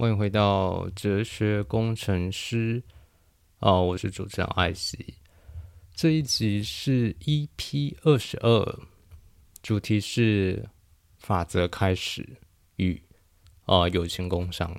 [0.00, 2.82] 欢迎回到哲学工程师。
[3.58, 5.12] 哦，我是主持人艾希。
[5.94, 8.80] 这一集是 EP 二十二，
[9.62, 10.66] 主题是
[11.18, 12.26] 法则开始
[12.76, 12.98] 与
[13.66, 14.74] 啊友情工商。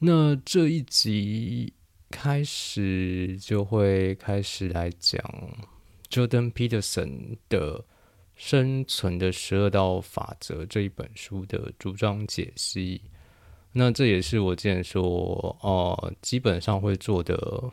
[0.00, 1.72] 那这一集
[2.10, 5.22] 开始就会开始来讲
[6.08, 7.78] Jordan Peterson 的
[8.34, 13.02] 《生存的十二道法则》这一本书的主张解析。
[13.72, 15.04] 那这也是我之前说
[15.60, 17.70] 哦，基本上会做的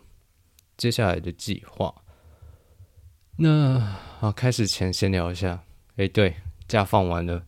[0.77, 1.93] 接下来的计划。
[3.37, 3.79] 那
[4.19, 5.63] 啊，开始前先聊一下。
[5.95, 6.35] 哎，对，
[6.67, 7.43] 假放完了。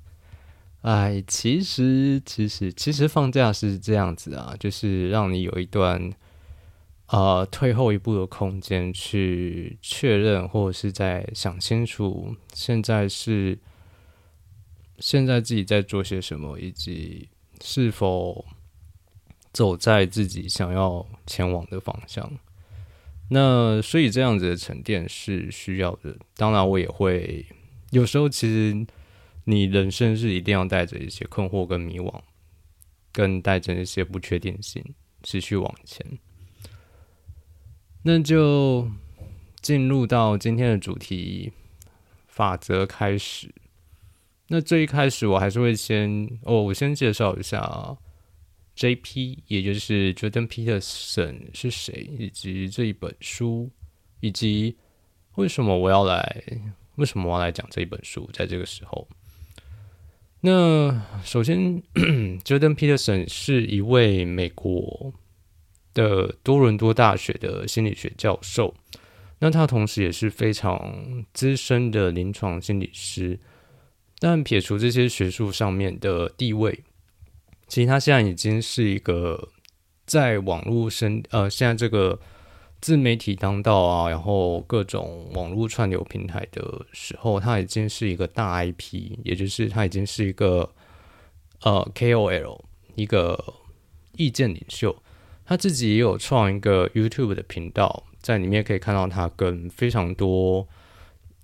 [0.82, 6.12] 哎，其实，其实，其实放假是这样子啊，就是让你有一段
[7.06, 13.60] 啊退后一步的空间，去确认或者是在想清楚现在是
[14.98, 17.30] 现在自己在做些什么，以及。
[17.62, 18.46] 是否
[19.52, 22.32] 走在自己想要前往的方向？
[23.32, 26.18] 那所以这样子的沉淀是需要的。
[26.36, 27.46] 当然，我也会
[27.92, 28.88] 有时候，其实
[29.44, 32.22] 你人生是一定要带着一些困惑跟迷惘，
[33.12, 34.84] 跟带着一些不确定性
[35.22, 36.06] 持续往前。
[38.02, 38.90] 那就
[39.62, 41.52] 进入到今天的主题
[42.28, 43.54] 法则开始。
[44.52, 47.96] 那最一开始，我还是会先哦，我先介绍一下
[48.76, 53.70] J.P.，也就是 Jordan Peterson 是谁，以及这一本书，
[54.22, 54.76] 以及
[55.36, 56.44] 为什么我要来，
[56.96, 59.08] 为什么我要来讲这一本书，在这个时候。
[60.42, 61.84] 那首先，
[62.44, 65.14] Jordan Peterson 是一位美国
[65.94, 68.74] 的多伦多大学的心理学教授，
[69.38, 73.40] 那他同时也是非常资深的临床心理师。
[74.20, 76.84] 但撇除这些学术上面的地位，
[77.68, 79.48] 其实他现在已经是一个
[80.06, 82.20] 在网络生呃，现在这个
[82.82, 90.70] 自媒体当道啊，然后各种网络串流平台的时候，他已经是一个大 IP，也就是他已经是一个
[91.62, 92.60] 呃 KOL，
[92.96, 93.54] 一个
[94.18, 95.02] 意见领袖。
[95.46, 100.68] 他自己也有创一个 YouTube 的频道，在里面可以看到他跟非常多。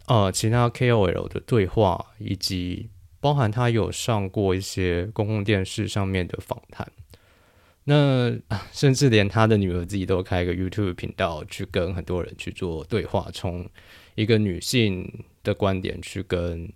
[0.08, 2.90] 呃，其他 KOL 的对话，以及
[3.20, 6.88] 包含他有上过一些公共电视上面的访谈，
[7.86, 8.32] 那
[8.72, 13.68] 甚至连他的女儿自己都开一个 YouTube 频道，去跟很多人去做对话，从
[14.14, 16.72] 一个女性的观点去跟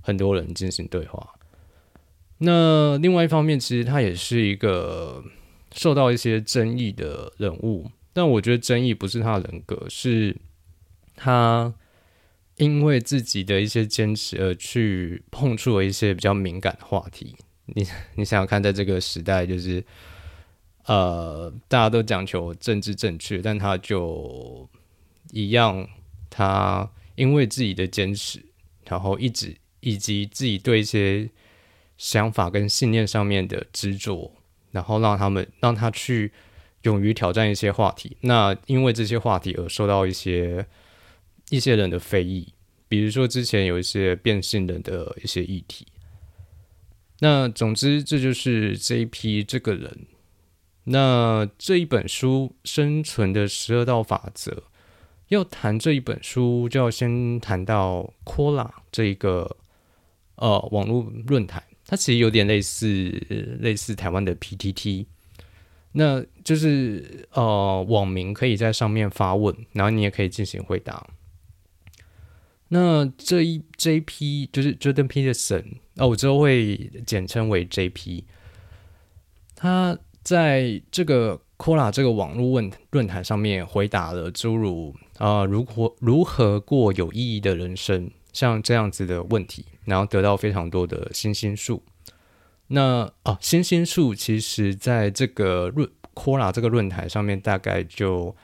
[0.00, 1.34] 很多人进行对话。
[2.38, 5.22] 那另外一方面，其实他也是一个
[5.74, 10.34] 受到一些争议的人物，但我觉得争议不是他的人格，是
[11.14, 11.74] 他。
[12.56, 17.34] 因为自己的一些坚持而去碰触了一些比较敏感的话题，
[17.66, 17.82] 你
[18.14, 19.84] 你想想看，在这个时代，就是
[20.86, 24.68] 呃，大家都讲求政治正确，但他就
[25.32, 25.84] 一样，
[26.30, 28.40] 他因为自己的坚持，
[28.86, 31.28] 然后一直以及自己对一些
[31.98, 34.32] 想法跟信念上面的执着，
[34.70, 36.30] 然后让他们让他去
[36.82, 40.64] 勇于挑战一些话题，那因为这些话题而受到一些。
[41.50, 42.52] 一些人的非议，
[42.88, 45.86] 比如说之前有一些变性人的一些议题。
[47.20, 50.06] 那总之，这就是这一批这个人。
[50.84, 54.52] 那这一本书《生存的十二道法则》，
[55.28, 59.56] 要谈这一本书，就要先谈到 Quora 这一个
[60.34, 63.08] 呃网络论坛，它其实有点类似
[63.60, 65.06] 类似台湾的 PTT。
[65.92, 71.06] 那就是呃网民可以在上面发问，然后你也可以进行回答。
[72.68, 74.48] 那这一 J.P.
[74.52, 75.64] 就是 Jordan Peterson，
[75.94, 78.24] 那我之后会简称为 J.P.
[79.54, 91.82] 他在这个 Quora 这个网络问论坛上面回答了诸如啊如何如何过有意义的人生，像这样子的问题，然后得到非常多的星星数。
[92.68, 98.34] 那啊星星数其实在这个论 Quora 这个论坛上面，大概就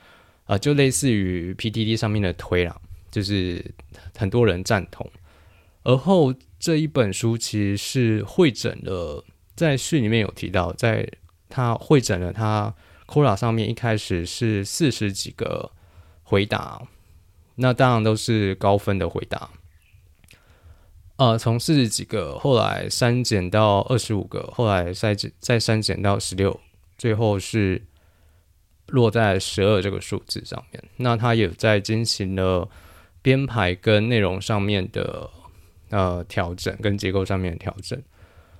[0.45, 2.79] 啊就类似于 P.T.T 上面的推了。
[3.11, 3.75] 就是
[4.17, 5.05] 很多人赞同，
[5.83, 11.05] 而后这一本书其实是会诊了，在序里面有提到，在
[11.49, 12.73] 他会诊了他
[13.05, 15.71] Quora 上面一开始是四十几个
[16.23, 16.87] 回答，
[17.55, 19.49] 那当然都是高分的回答，
[21.17, 26.57] 呃，从四十几个后来删减到二十五个，后来再再删减到十六，
[26.97, 27.81] 最后是
[28.87, 30.81] 落在十二这个数字上面。
[30.95, 32.69] 那他也在进行了。
[33.21, 35.29] 编排跟内容上面的
[35.89, 38.01] 呃调整，跟结构上面的调整。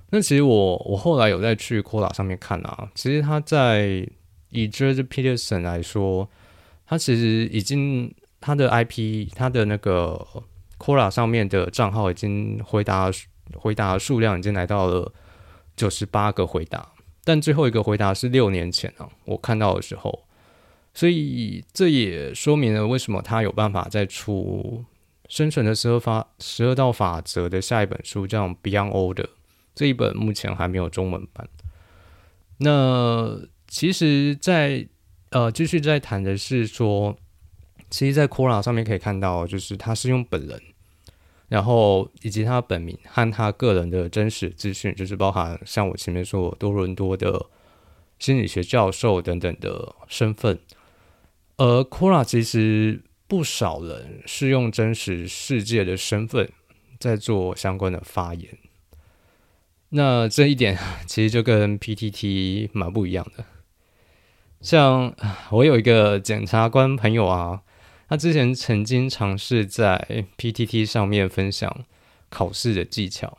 [0.09, 4.05] 那其实我我后来有在去 Quora 上面看啊，其实他在
[4.49, 6.29] 以 George Peterson 来说，
[6.85, 10.27] 他其实已经他的 IP 他的那个
[10.77, 13.09] Quora 上面的账号已经回答
[13.53, 15.13] 回答数量已经来到了
[15.77, 16.91] 九十八个回答，
[17.23, 20.25] 但最后一个回答是六年前啊，我看到的时候，
[20.93, 24.83] 所以这也说明了为什么他有办法再出
[25.29, 29.27] 生存的十二法十二道法则的下一本书，叫 Beyond Order。
[29.73, 31.47] 这一本目前还没有中文版。
[32.57, 33.39] 那
[33.69, 34.85] 其实，在
[35.29, 37.17] 呃继续在谈的是说，
[37.89, 40.61] 其实，在 Quora 上面可以看到，就是他是用本人，
[41.47, 47.45] 然后以及他本名和他个人的真实资讯，就是包含像我前面说多伦多的
[48.19, 50.59] 心理学教授等等的身份。
[51.57, 56.49] 而 Quora 其实不少人是用真实世界的身份
[56.99, 58.57] 在做相关的发言。
[59.89, 63.43] 那这一点其实就跟 PTT 蛮不一样的。
[64.61, 65.13] 像
[65.49, 67.61] 我有一个检察官朋友啊，
[68.07, 71.85] 他之前曾经尝试在 PTT 上面分享
[72.29, 73.37] 考试的技巧，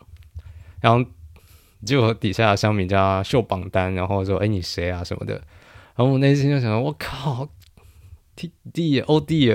[0.81, 1.09] 然后
[1.87, 5.03] 就底下的乡民家秀榜单，然后说：“哎，你谁啊？
[5.05, 5.35] 什么的。”
[5.95, 7.49] 然后我内心就想：“我靠
[8.49, 9.53] ，T D O D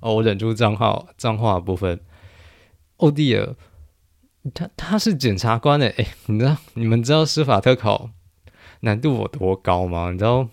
[0.00, 2.00] 哦，我忍住账号脏话部分
[2.96, 3.36] ，O D
[4.54, 8.10] 他他是检察官诶，你知道你们知道司法特考
[8.80, 10.10] 难度有多高吗？
[10.12, 10.48] 你知道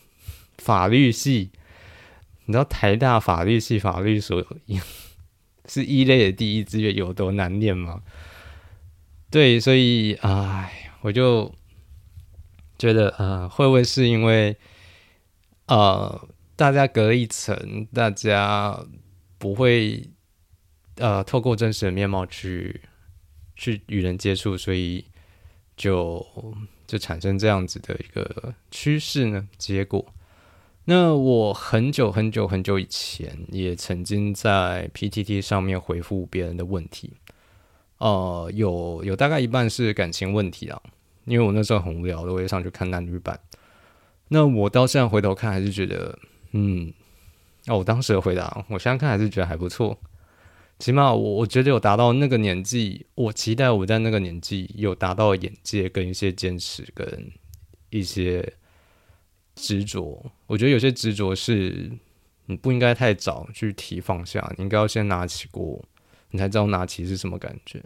[0.58, 1.52] 法律系，
[2.46, 4.44] 你知道台大法律系法律所
[5.68, 8.02] 是一类的第一志愿有多难念吗？
[9.30, 11.54] 对，所以哎，我就
[12.78, 14.58] 觉得呃，会不会是因为
[15.68, 18.86] 呃，大家隔了一层，大家
[19.38, 20.10] 不会
[20.98, 22.82] 呃，透过真实的面貌去。
[23.58, 25.06] 去与人接触，所以
[25.78, 26.28] 就
[26.86, 29.48] 就产生这样子的一个趋势呢。
[29.58, 30.06] 结果，
[30.84, 37.14] 那我很久很久很久以前也曾经在 PTT 上面回复别人的问题，
[38.00, 40.82] 呃，有有大概一半是感情问题啊，
[41.24, 43.40] 因为我那时候很无聊的，我也上去看男女版。
[44.28, 46.20] 那我到现在回头看，还是觉得，
[46.58, 46.94] 嗯，
[47.66, 50.00] 那我当时的回答，我现在看还是觉得还不错。
[50.80, 57.30] 起码我我觉得有达到那个年纪，我期待我在那个年纪有达到眼界跟一些坚持跟
[57.90, 58.54] 一些
[59.54, 60.32] 执着。
[60.48, 61.92] 我觉得有些执着是
[62.46, 65.84] 你不应该太早去提放下，你应该要先拿起过，
[66.32, 67.84] 你才知道拿起是什么感觉。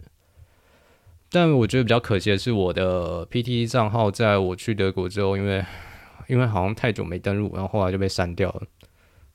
[1.28, 5.64] 但我觉得比较可惜的是，我的 PT 账号在我去德国之后，因为
[6.30, 8.62] 因为好像太久没登录，然后后来就被删掉了。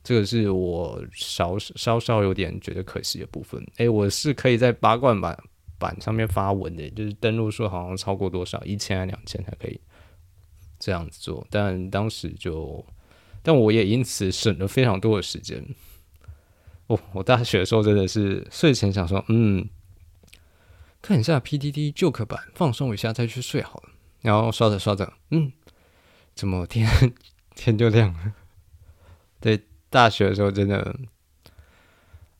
[0.02, 3.64] 这个是我稍稍稍有点觉得可惜的部分。
[3.76, 5.36] 诶，我是可以在八冠版
[5.78, 9.80] 版上面发文的，就是登录数好像超过多少一千还两千才可以
[10.78, 11.46] 这样子做。
[11.50, 12.84] 但当时就，
[13.42, 15.62] 但我也因此省了非常多的时间。
[16.86, 19.68] 哦，我大学的时候真的是睡前想说，嗯，
[21.02, 23.90] 看一下 PDD 旧课版，放松一下再去睡好了。
[24.22, 25.52] 然后刷着刷着，嗯，
[26.36, 26.88] 怎么天
[27.56, 28.34] 天就亮了？
[29.40, 29.60] 对。
[29.88, 30.94] 大学的时候真的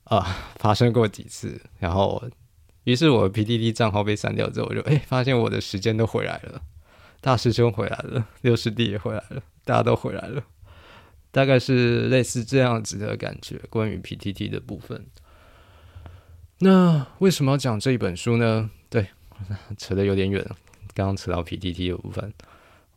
[0.05, 0.21] 啊
[0.57, 2.23] 发生过几次，然后
[2.85, 6.61] 于是我的 PDD 账号被删掉之后，我就哎发现我的时间都回来了，
[7.21, 10.43] 大师兄回来了，六师弟也回来了，大家都回来了，
[11.31, 13.57] 大概是类似这样子的感觉。
[13.71, 15.07] 关于 PTT 的部分，
[16.59, 18.69] 那为什么要讲这一本书呢？
[18.91, 19.09] 对，
[19.79, 20.45] 扯得有点远，
[20.93, 22.35] 刚刚扯到 PTT 的部分。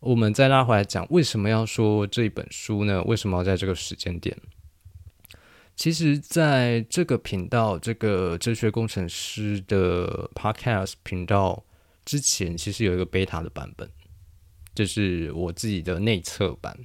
[0.01, 3.03] 我们再拉回来讲，为什么要说这一本书呢？
[3.03, 4.37] 为什么要在这个时间点？
[5.75, 11.65] 其实，在这个频道，这个哲学工程师的 Podcast 频道
[12.05, 13.89] 之前，其实有一个 beta 的版本，
[14.73, 16.77] 就是我自己的内测版。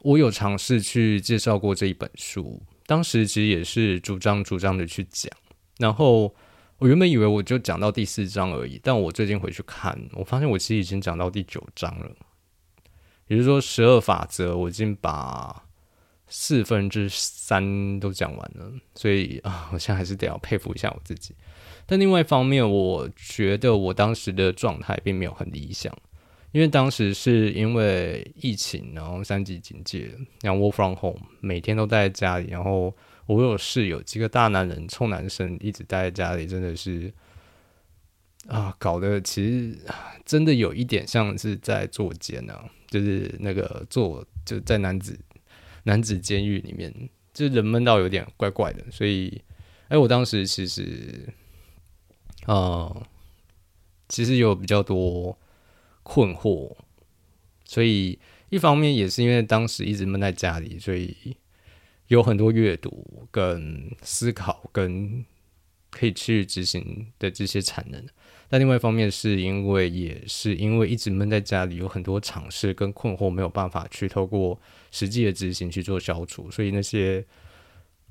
[0.00, 5.32] 我有尝试去介绍过这一本书，当时其实也是主张主张的去讲，
[5.78, 6.34] 然后。
[6.78, 12.10] 我原本以为我就讲到第四章而已，但我最近回去看，我发现我其实已经讲到第九章了。
[13.28, 15.64] 也就是说，十二法则我已经把
[16.26, 21.34] 四分之三都讲完了，所以啊，我现在还是得要佩服一下我自己。
[21.86, 25.96] 但另外一方面，我觉得我当时的状态并没有很理想，
[26.50, 30.10] 因为当时是因为疫情，然后三级警戒，
[30.42, 32.92] 然后 work from home，每天都待在家里，然后。
[33.26, 37.12] 我有室友，几个大男人，臭男生，一直待在家里，真的是
[38.46, 39.78] 啊，搞得其实
[40.24, 42.54] 真的有一点像是在坐监呢，
[42.88, 45.18] 就是那个坐就在男子
[45.84, 46.92] 男子监狱里面，
[47.32, 48.84] 就人闷到有点怪怪的。
[48.90, 49.42] 所以，
[49.88, 51.32] 哎，我当时其实，
[52.46, 53.06] 呃，
[54.08, 55.38] 其实有比较多
[56.02, 56.76] 困惑，
[57.64, 58.18] 所以
[58.50, 61.36] 一方面也是因为当时一直闷在家里，所以
[62.08, 65.24] 有很多阅读跟思考跟
[65.90, 68.04] 可以去执行的这些产能。
[68.48, 77.24] 但另外一方面是因为也是因为一直闷在家里，有很多尝试跟困惑没有办法去透过实际的执行去做消除，所以那些。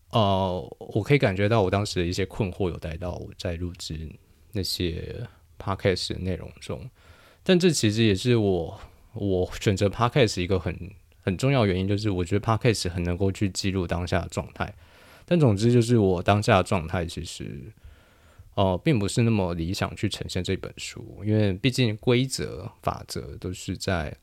[0.09, 4.07] 呃，我可以感觉到我当时的一些困惑有带到我在录制
[4.51, 6.87] 那些 podcast 的内容中，
[7.41, 8.79] 但这其实也是我
[9.13, 10.77] 我选择 podcast 一个很
[11.23, 14.71] 很重要原因，就是我觉得 podcast 很能够去记录当下的状态。
[15.25, 17.71] 但总之就是我当下的状态其实，
[18.53, 24.15] 呃，并不是那么理想去呈现这本书，因为毕竟规则法则都是在。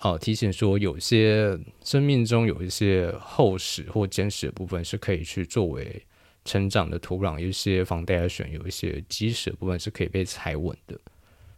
[0.00, 6.02] 哦，提醒说，有些生命中有一些厚实或坚实的部分是可以去作为
[6.44, 10.98] 成长的土壤，一些防带选，有一些基石的部分是可以被踩稳的。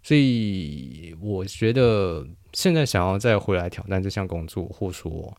[0.02, 5.36] 所以，我觉得现在想要再回来挑战这项工作，或说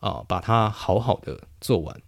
[0.00, 2.02] 啊，把它好好的做完。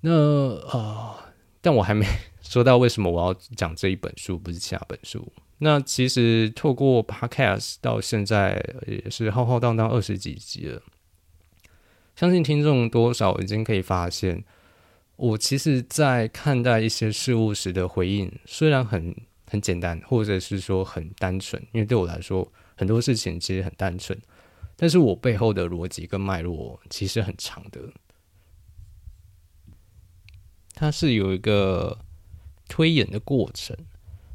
[0.00, 2.04] 那啊，但我还没
[2.42, 5.32] 说到为什么我要讲这一本书，不是其他本书。
[5.58, 10.82] 那其实透过 Podcast 到现在也是浩浩荡荡二十几集了，
[12.16, 14.42] 相信听众多少已经可以发现，
[15.14, 19.14] 我其实，在看待一些事物时的回应，虽然很
[19.46, 24.18] 很简单，或者是说很单纯，因为对我来说很多事情其实很单纯，
[24.76, 27.92] 但是我背后的逻辑跟脉络其实很长的，
[30.74, 31.98] 它是有一个
[32.68, 33.76] 推演的过程。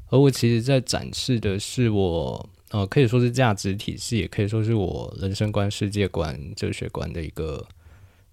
[0.10, 7.66] 而我其实，在展示的是我，呃，可以说是价值体系，也可以说是我人生观、世界观、哲学观的一个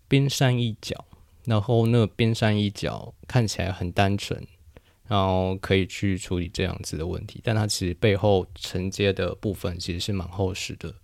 [0.08, 1.04] 冰山一角。
[1.44, 4.44] 然后，那冰山一角看起来很单纯，
[5.08, 10.94] 然后可以去处理这样子的问题，但它其实背后承接的部分其实是蛮厚实的。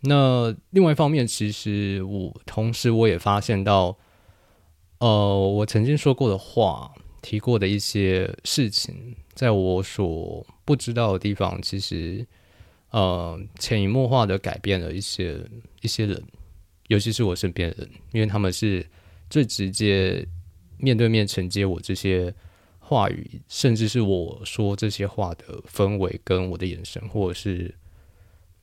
[0.00, 3.98] 那另外一方面，其实我同时我也发现到，
[5.00, 6.90] 呃，我曾经说过的话。
[7.22, 8.94] 提过的一些事情，
[9.34, 12.24] 在我所不知道的地方，其实
[12.90, 15.36] 呃潜移默化的改变了一些
[15.80, 16.22] 一些人，
[16.86, 18.86] 尤其是我身边人，因为他们是
[19.28, 20.24] 最直接
[20.78, 22.32] 面对面承接我这些
[22.86, 27.74] 话语，甚至是我说这些话的氛围跟我的眼神，或者是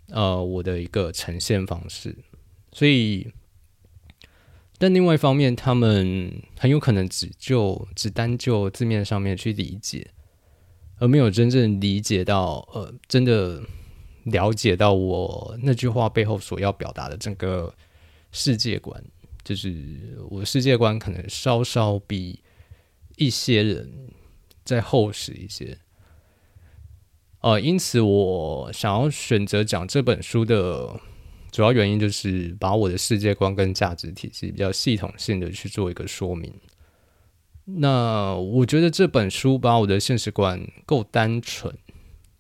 [0.09, 2.15] 呃我的一个呈现方式，
[2.71, 3.31] 所以。
[4.79, 10.05] 但另外一方面，他们很有可能只就只单就字面上面去理解，
[10.97, 13.61] 而没有真正理解到，呃，真的
[14.23, 17.73] 了解到我那句话背后所要表达的整个
[18.33, 19.01] 世界观，
[19.41, 22.41] 就是我的世界观可能稍稍比
[23.17, 23.91] 一些人
[24.63, 25.77] 再厚实一些。
[27.41, 30.99] 呃，因此我想要选择讲这本书的。
[31.51, 36.51] 主要原因就是把我的世界观跟价值体系比较系统性的去做一个说明。
[37.65, 41.71] 那我觉得这本书把我的现实观够单纯，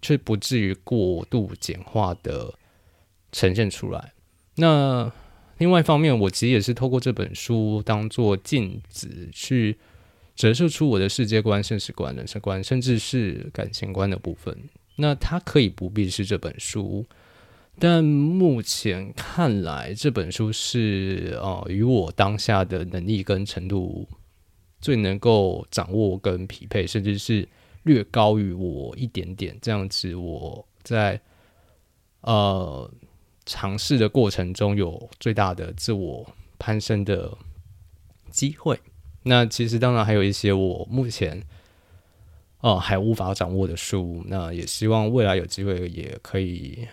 [0.01, 2.55] 却不至于过度简化的
[3.31, 4.13] 呈现出来。
[4.55, 5.11] 那
[5.59, 9.77] 另外一方面，我其实也是透过这本书当做镜子，去
[10.35, 14.57] 折射出我的世界观、现实观、人生观，甚至是感情观的部分。
[14.95, 17.05] 那它可以不必是这本书。
[17.79, 24.07] 但目前看来，这本书是呃与我当下的能力跟程度
[24.79, 27.47] 最能够掌握跟匹配，甚至是
[27.81, 30.13] 略高于我一点点这样子。
[30.13, 31.19] 我在
[32.21, 32.91] 呃
[33.45, 37.35] 尝试的过程中有最大的自我攀升的
[38.29, 38.79] 机会。
[39.23, 41.41] 那其实当然还有一些我目前
[42.61, 46.87] 呃还无法掌握的书，那也希望未来有机会也可以。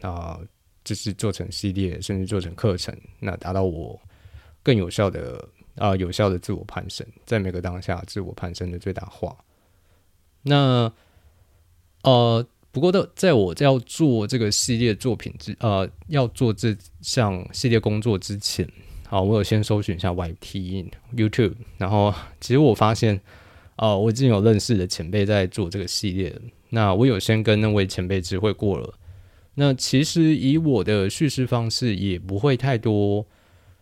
[0.00, 0.38] 啊，
[0.84, 4.00] 就是做成系列，甚至做成课程，那达到我
[4.62, 5.44] 更有效的
[5.74, 9.36] 啊，有效的自我攀升，在每个当下自我攀升的最大化。
[10.42, 10.92] 那
[12.04, 18.70] 呃，不过的，在我要做这个系列作品之呃，要做这项系列工作之前，
[19.10, 22.12] 好，我有先搜寻一下 YT YouTube，然后
[22.42, 23.18] 其实我发现，
[23.76, 26.38] 哦，我已经有认识的前辈在做这个系列，
[26.68, 28.92] 那我有先跟那位前辈知会过了。
[29.54, 33.26] 那其实以我的叙事方式，也不会太多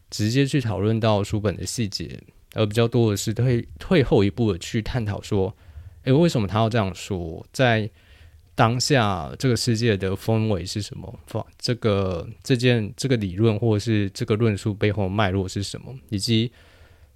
[0.08, 2.20] 直接去讨论到书本的细节，
[2.54, 5.52] 而比较多的是退退后一步的去探讨说，
[6.04, 7.44] 诶，为什么他要这样说？
[7.52, 7.90] 在
[8.56, 11.20] 当下这个世界的氛围是什么？
[11.58, 15.94] 这个这件这个理论或者是这个论述背后脉络是什么？
[16.08, 16.50] 以及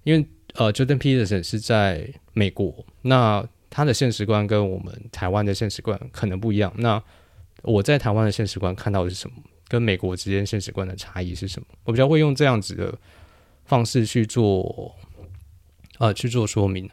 [0.03, 6.71] 因为呃，Jordan Peterson 是在美国，那他的现实观跟我们台湾的现实观可能不一样。
[6.77, 7.01] 那
[7.63, 9.35] 我在台湾的现实观看到的是什么？
[9.67, 11.67] 跟美国之间现实观的差异是什么？
[11.85, 12.95] 我比较会用这样子的
[13.65, 14.95] 方式去做，
[15.97, 16.89] 呃，去做说明。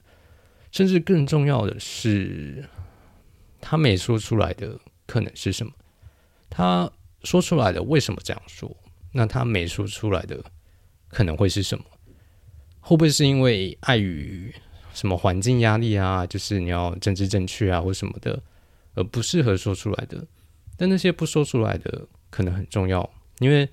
[0.70, 2.62] 甚至更重要的是，
[3.60, 5.72] 他没说出来的可能是什么？
[6.50, 6.90] 他
[7.24, 8.74] 说出来的为什么这样说？
[9.12, 10.42] 那他没说出来的
[11.08, 11.84] 可能会是什么？
[12.80, 14.54] 会不会是因为碍于
[14.94, 16.26] 什么环境压力啊？
[16.26, 18.42] 就是你要政治正确啊，或什么的，
[18.94, 20.26] 而不适合说出来的？
[20.76, 23.08] 但那些不说出来的可能很重要，
[23.40, 23.68] 因为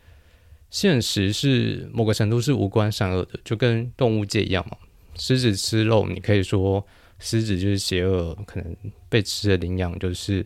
[0.69, 4.77] 现实是某个程度是无关善恶的，就跟动物界一样嘛。
[5.15, 6.85] 狮子吃肉，你可以说
[7.19, 8.75] 狮子就是邪恶，可能
[9.09, 10.45] 被吃的羚羊就是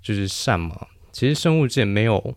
[0.00, 0.86] 就是善嘛。
[1.12, 2.36] 其实生物界没有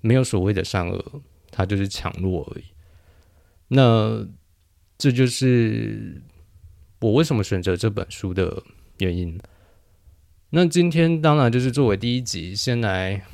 [0.00, 2.64] 没有所谓的善恶，它就是强弱而已。
[3.68, 4.26] 那
[4.96, 6.22] 这就是
[7.00, 8.62] 我为什么选择这本书的
[8.98, 9.38] 原因。
[10.50, 13.24] 那今天当然就是作为第一集，先来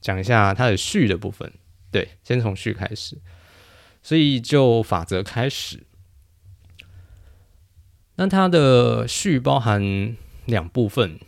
[0.00, 1.50] 讲一下它的序的部分。
[1.90, 3.16] 对，先从序开始，
[4.02, 5.82] 所以就法则开始。
[8.16, 10.16] 那它的序包含
[10.46, 11.18] 两部分，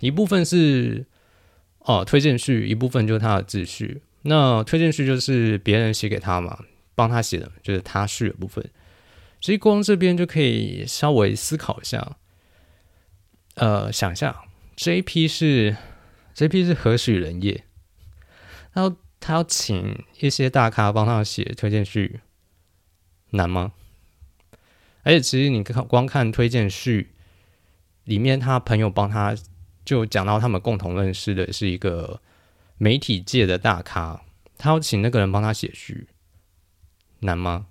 [0.00, 1.06] 一部分是
[1.80, 4.02] 哦推荐序，一部分就是它的自序。
[4.22, 6.64] 那推荐序就是别人写给他嘛，
[6.94, 8.64] 帮他写的，就是他序的部分。
[9.40, 12.16] 所以光这边就可以稍微思考一下，
[13.56, 14.44] 呃，想一下
[14.76, 15.28] ，J.P.
[15.28, 15.76] 是
[16.32, 16.64] J.P.
[16.64, 17.64] 是何许人也？
[18.72, 22.20] 他要他要请一些大咖帮他写推荐序，
[23.32, 23.72] 难吗？
[25.04, 27.12] 而且其实你看，光看推荐序
[28.04, 29.36] 里面，他朋友帮他
[29.84, 32.20] 就讲到他们共同认识的是一个
[32.78, 34.22] 媒体界的大咖，
[34.56, 36.08] 他要请那个人帮他写序，
[37.20, 37.66] 难吗？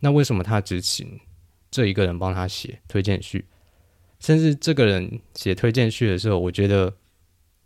[0.00, 1.20] 那为什么他只请
[1.70, 3.46] 这一个人帮他写推荐序？
[4.20, 6.96] 甚至这个人写推荐序的时候，我觉得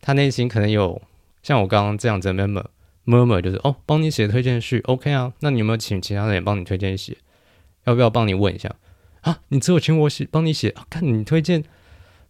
[0.00, 1.00] 他内心可能有
[1.42, 2.66] 像我刚刚这样子 murmur
[3.04, 5.32] murmur，就是哦，帮你写推荐序，OK 啊？
[5.38, 7.16] 那你有没有请其他人也帮你推荐写？
[7.88, 8.74] 要不要帮你问一下
[9.22, 9.40] 啊？
[9.48, 10.74] 你只有请我写，帮你写。
[10.90, 11.64] 看你推荐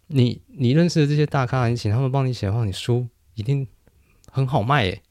[0.07, 3.67] 你你认识的这些大咖，你请他们帮你写的话，你书一定
[4.31, 5.01] 很好卖诶。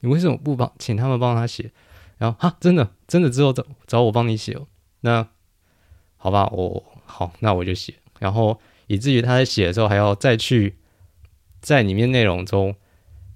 [0.00, 1.72] 你为什么不帮请他们帮他写？
[2.18, 4.66] 然后哈，真的真的之后找找我帮你写哦。
[5.00, 5.28] 那
[6.16, 7.94] 好吧，我好，那我就写。
[8.20, 10.76] 然后以至于他在写的时候，还要再去
[11.60, 12.74] 在里面内容中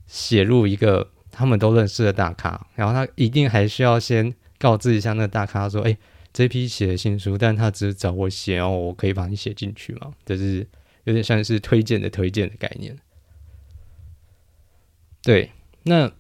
[0.07, 2.67] 写入一个他们都认识的大咖。
[2.77, 5.97] 然后他一定还需要先告知一下那个大咖说：“哎。”
[6.35, 10.12] 这批写的新书，但他只是找我写，然后我可以把你写进去嘛？
[10.27, 10.66] 就是
[11.05, 12.99] 有点像是推荐的推荐的概念。
[15.23, 15.53] 对，
[15.85, 16.12] 那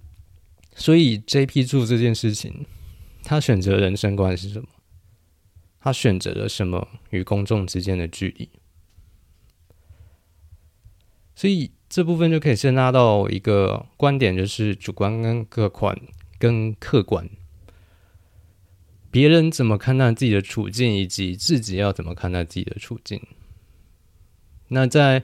[0.76, 1.64] 所以 J.P.
[1.64, 2.64] 做这件事情，
[3.24, 4.68] 他选择人生观是什么？
[5.80, 8.48] 他选择了什么与公众之间的距离？
[11.34, 16.00] 所以这部分就可以先拉到一个观点，就是主观跟客观
[16.38, 17.28] 跟客观。
[19.14, 23.22] 别人怎么看待自己的处境，以及自己要怎么看待自己的处境？
[24.70, 25.22] 那在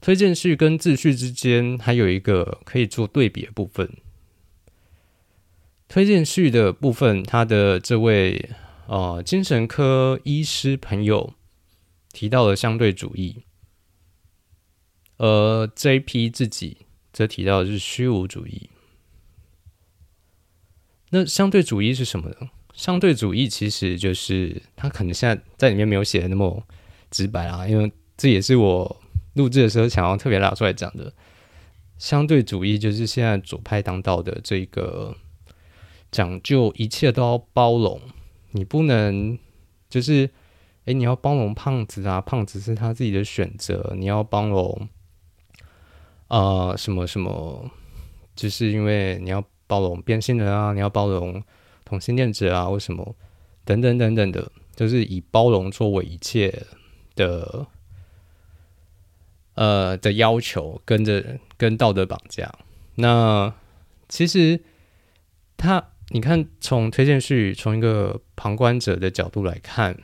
[0.00, 3.88] 推荐序跟自序之间，还有一个可以做对比的部分。
[5.86, 8.50] 推荐序的部分，他的这位
[8.88, 11.34] 呃精神科医师朋友
[12.12, 13.44] 提到了相对主义，
[15.18, 16.28] 而 J.P.
[16.28, 16.78] 自己
[17.12, 18.68] 则提到的是虚无主义。
[21.10, 22.50] 那相对主义是什么呢？
[22.78, 26.62] 相对主义其实就是他可能现在在里面没有写的那么
[27.10, 29.00] 直白啊，因为这也是我
[29.34, 31.12] 录制的时候想要特别拉出来讲的。
[31.98, 35.12] 相对主义就是现在左派当道的这个
[36.12, 38.00] 讲究一切都要包容，
[38.52, 39.36] 你不能
[39.90, 40.30] 就是
[40.84, 44.88] 哎你要包容胖子啊，胖子是他自己的选择，你要包容
[46.28, 47.68] 啊什么什么，
[48.36, 51.42] 就是因为你要包容变性人啊，你要包容。
[51.88, 53.16] 同性恋者啊，为什么
[53.64, 56.66] 等等等等的，就是以包容作为一切
[57.14, 57.66] 的
[59.54, 62.54] 呃的要求，跟着跟道德绑架。
[62.96, 63.54] 那
[64.06, 64.60] 其实
[65.56, 69.98] 他，你看，从推荐序，从一个旁观者的角度来看，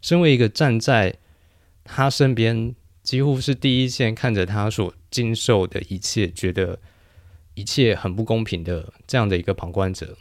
[0.00, 1.18] 身为一个站在
[1.82, 6.78] 他身边，几乎是第一线看着他所经受的一切，觉得
[7.54, 10.16] 一切很不公平的这样的一个旁观者。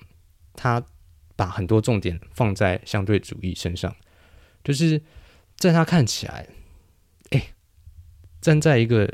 [0.61, 0.85] 他
[1.35, 3.95] 把很多重点放在相对主义身上，
[4.63, 5.01] 就是
[5.55, 6.47] 在他看起来，
[7.31, 7.47] 哎，
[8.39, 9.11] 站在一个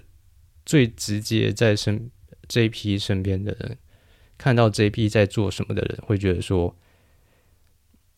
[0.65, 2.11] 最直接在身
[2.49, 2.99] J.P.
[2.99, 3.77] 身边的人，
[4.37, 5.07] 看到 J.P.
[5.07, 6.75] 在做什么的人，会觉得说，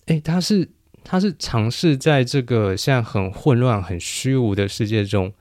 [0.07, 0.67] 哎，他是
[1.03, 5.31] 他是尝试在这个现在很混乱、很虚无的世界中，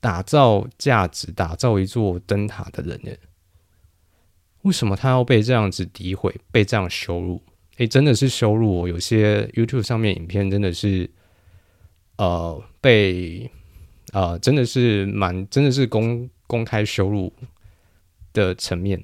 [0.00, 3.12] 打造价值、打造一座灯塔的人呢？
[4.62, 7.42] 为什么他要被这样子诋毁、被这样羞辱？
[7.78, 8.88] 诶，真的是羞辱我！
[8.88, 11.10] 有些 YouTube 上面影片真的是，
[12.16, 13.50] 呃，被
[14.12, 17.32] 啊，真的是蛮，真的是公公开羞辱
[18.32, 19.02] 的层面。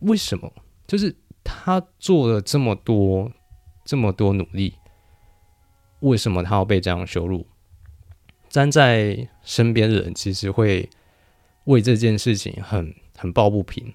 [0.00, 0.52] 为什么？
[0.86, 3.30] 就是他做了这么多、
[3.84, 4.74] 这么多努力，
[6.00, 7.46] 为什么他要被这样羞辱？
[8.48, 10.88] 站在身边的人其实会
[11.64, 13.92] 为这件事情很很抱不平。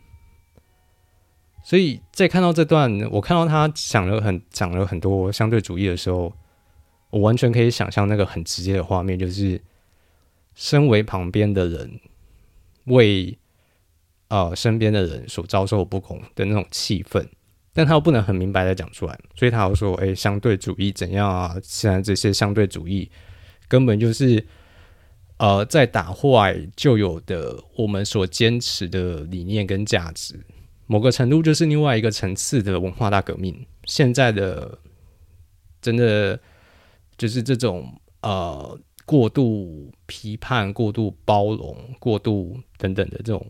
[1.61, 6.33] 所以在看到这段，我看到他讲了很讲了很多相对主义的时候，
[7.11, 9.61] 我完全可以想象那个很直接的画面，就是
[10.55, 11.99] 身为旁边的人
[12.85, 13.37] 为
[14.29, 17.27] 呃身边的人所遭受不公的那种气氛，
[17.73, 21.55] 但他又不能很明白的讲出来，所以他又说：“哎，相对主义怎样啊？
[21.61, 23.11] 现在这些相对主义
[23.67, 24.43] 根本就是
[25.37, 30.39] 呃在打坏旧有的我们所坚持的理念跟价值。”
[30.91, 33.63] 某个程度就是另外一个层次的文化大革命。
[33.85, 34.75] 现在的
[35.79, 36.39] 真的
[37.15, 38.75] 就是这种呃
[39.05, 43.45] 过度批判、过度包容、过度等等的这种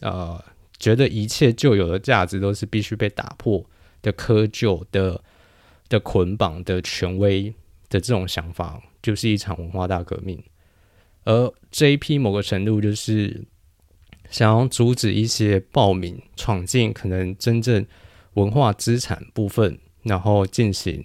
[0.00, 0.44] 呃，
[0.80, 3.64] 觉得一切旧有的价值都是必须被打破
[4.02, 5.22] 的窠臼的
[5.88, 7.54] 的捆绑的权威
[7.88, 10.42] 的这种想法，就是一场文化大革命。
[11.22, 13.44] 而这一批某个程度就是。
[14.30, 17.84] 想要阻止一些暴民闯进可能真正
[18.34, 21.04] 文化资产部分，然后进行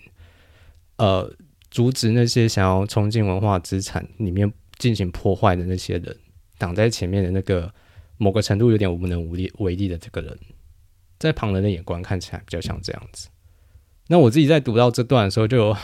[0.98, 1.34] 呃
[1.72, 6.16] 阻止那些想要冲进文化资产里面进行破坏的那些人，
[6.58, 7.74] 挡在前面的那个
[8.18, 10.40] 某个程度有点无能无力为力的这个人，
[11.18, 13.28] 在旁人的眼光看起来比较像这样子。
[14.08, 15.76] 那我自己在读到这段的时候，就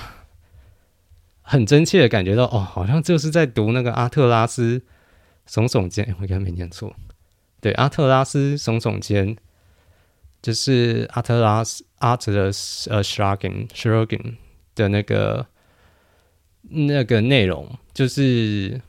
[1.41, 4.84] 很真切的感觉到，哦，好像就是在读那个阿特拉斯
[5.49, 6.95] 耸耸肩，我应该没念错。
[7.62, 9.38] 对，阿特拉斯耸耸肩，
[10.41, 12.45] 就是阿特拉斯阿特的
[12.89, 14.38] 呃 shrugging shrugging
[14.74, 15.45] 的那个
[16.63, 18.82] 那个内容，就是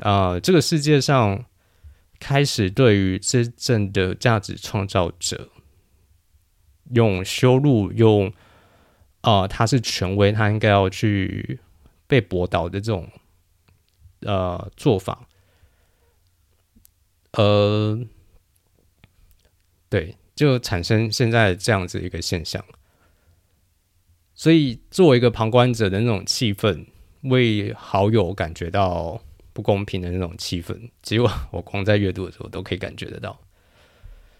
[0.00, 1.46] 啊，这个世界上
[2.20, 5.48] 开始对于真正的价值创造者
[6.92, 8.30] 用修路，用
[9.22, 11.58] 啊他是权威，他应该要去
[12.06, 13.08] 被驳倒的这种
[14.20, 15.26] 呃做法。
[17.36, 17.98] 呃，
[19.90, 22.64] 对，就产生现在这样子一个现象，
[24.34, 26.86] 所以作为一个旁观者的那种气氛，
[27.22, 29.20] 为好友感觉到
[29.52, 33.38] 不公平的那种气氛，结果我光在阅读的时候都可以感觉得到，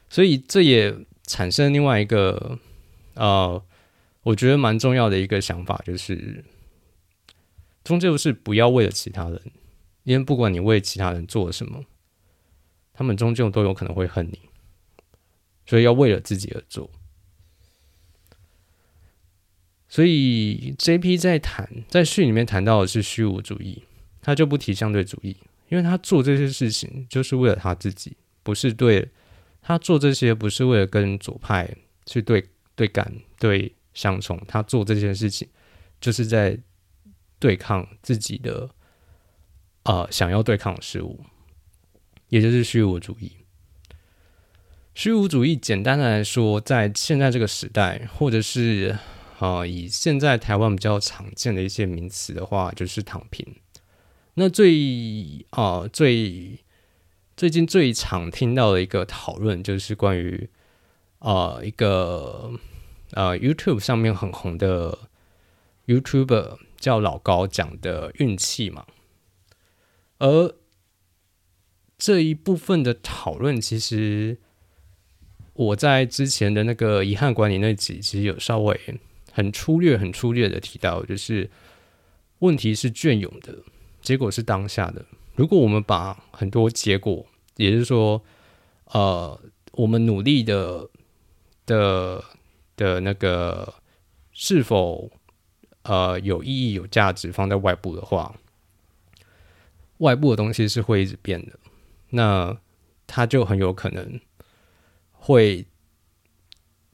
[0.09, 2.59] 所以这也产生另外一个
[3.13, 3.63] 呃，
[4.23, 6.43] 我觉得蛮重要的一个想法，就是
[7.85, 9.43] 终究是不要为了其他人，
[10.05, 11.85] 因为不管你为其他人做了什么。
[12.97, 14.41] 他们终究都有可能会恨你，
[15.67, 16.91] 所以要为了自己而做。
[19.89, 21.17] 所以 J.P.
[21.17, 23.85] 在谈在序里面谈到的是虚无主义，
[24.21, 25.37] 他就不提相对主义，
[25.69, 29.09] 因为他做这些事情就是为了他自己，不是对
[29.61, 31.69] 他做这些不是为了跟左派
[32.07, 35.49] 去对对干对相冲，他做这件事情
[36.01, 36.59] 就是在
[37.39, 38.69] 对抗自己的
[39.85, 41.21] 啊想要对抗的事物。
[42.29, 43.33] 也就是虚无主义。
[44.95, 48.99] 虚无主义简单的来说，在现在这个时代，或者是
[49.39, 53.47] 啊，以现在台湾比较常见的一些名词的话，就是躺平。
[54.35, 56.59] 那最啊最
[57.37, 60.49] 最近最常听到的一个讨论，就是关于
[61.19, 62.53] 啊一个
[63.13, 64.99] 呃 YouTube 上面很红的
[65.87, 68.87] YouTuber 叫老高讲的运气嘛，
[70.19, 70.55] 而。
[71.99, 74.37] 这一部分的讨论，其实
[75.55, 78.79] 我在之前的那个遗憾管理那集，其实有稍微
[79.33, 81.51] 很粗略、很粗略的提到，就是
[82.41, 83.59] 问题是隽永的，
[84.03, 85.05] 结果是当下的。
[85.35, 88.23] 如果我们把很多结果，也就是说，
[88.87, 89.41] 呃，
[89.73, 90.89] 我们努力的
[91.65, 92.23] 的
[92.77, 93.75] 的那个
[94.33, 95.11] 是否
[95.83, 98.35] 呃有意义、有价值，放在外部的话，
[99.99, 101.59] 外部的东西是会一直变的。
[102.11, 102.59] 那
[103.07, 104.21] 他就很有可能
[105.13, 105.67] 会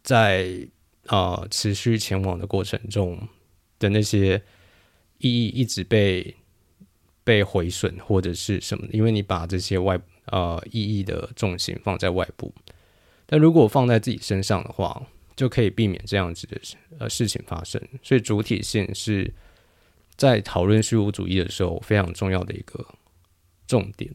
[0.03, 0.68] 在
[1.07, 3.29] 啊持续前往的过程中
[3.79, 4.42] 的那些
[5.18, 6.37] 意义一直被
[7.25, 8.87] 被毁损或者是什么？
[8.92, 12.53] 因为你把这些外啊意义的重心放在外部，
[13.27, 16.61] 但如果放在自己身上的话，就可以避免这样子的
[16.98, 17.81] 呃事情发生。
[18.03, 19.33] 所以主体性是
[20.16, 22.87] 在讨论虚无主义的时候非常重要的一个
[23.66, 24.12] 重点。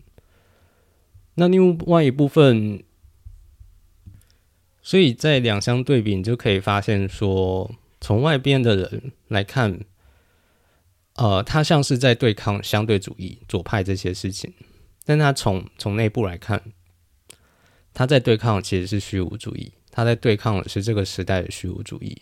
[1.40, 2.84] 那另外一部分，
[4.82, 9.80] 所以在两相对比，你就可以发现说，从外边的人来看，
[11.14, 14.52] 呃，他像是在对抗相对主义、左派这些事情，
[15.06, 16.62] 但他从从内部来看。
[17.94, 22.22] 他在对抗其实是虚无主义，他在对抗的是这个时代的虚无主义。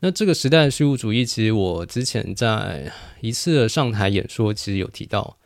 [0.00, 5.38] 那这个时代的虚无主义，其实我之前在一次上台演说，其实有提到，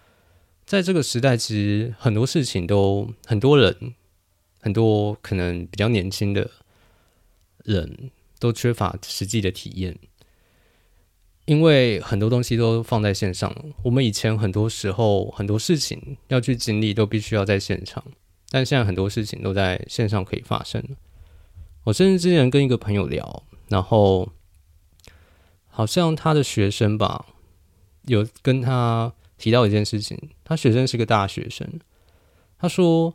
[0.68, 3.94] 在这个时代，其实很多事情都很多人，
[4.60, 6.50] 很多可能比较年轻的
[7.64, 9.98] 人都缺乏实际的体验，
[11.46, 13.50] 因为很多东西都放在线上。
[13.82, 18.04] 我们以前很多时候很多事情要去经历，都必须要在现场。
[18.50, 20.84] 但现在很多事情都在线上可以发生。
[21.84, 24.30] 我甚至之前跟一个朋友聊，然后
[25.66, 27.24] 好像他的学生吧，
[28.02, 30.28] 有跟他提到一件事情。
[30.48, 31.78] 他学生是个大学生，
[32.58, 33.14] 他说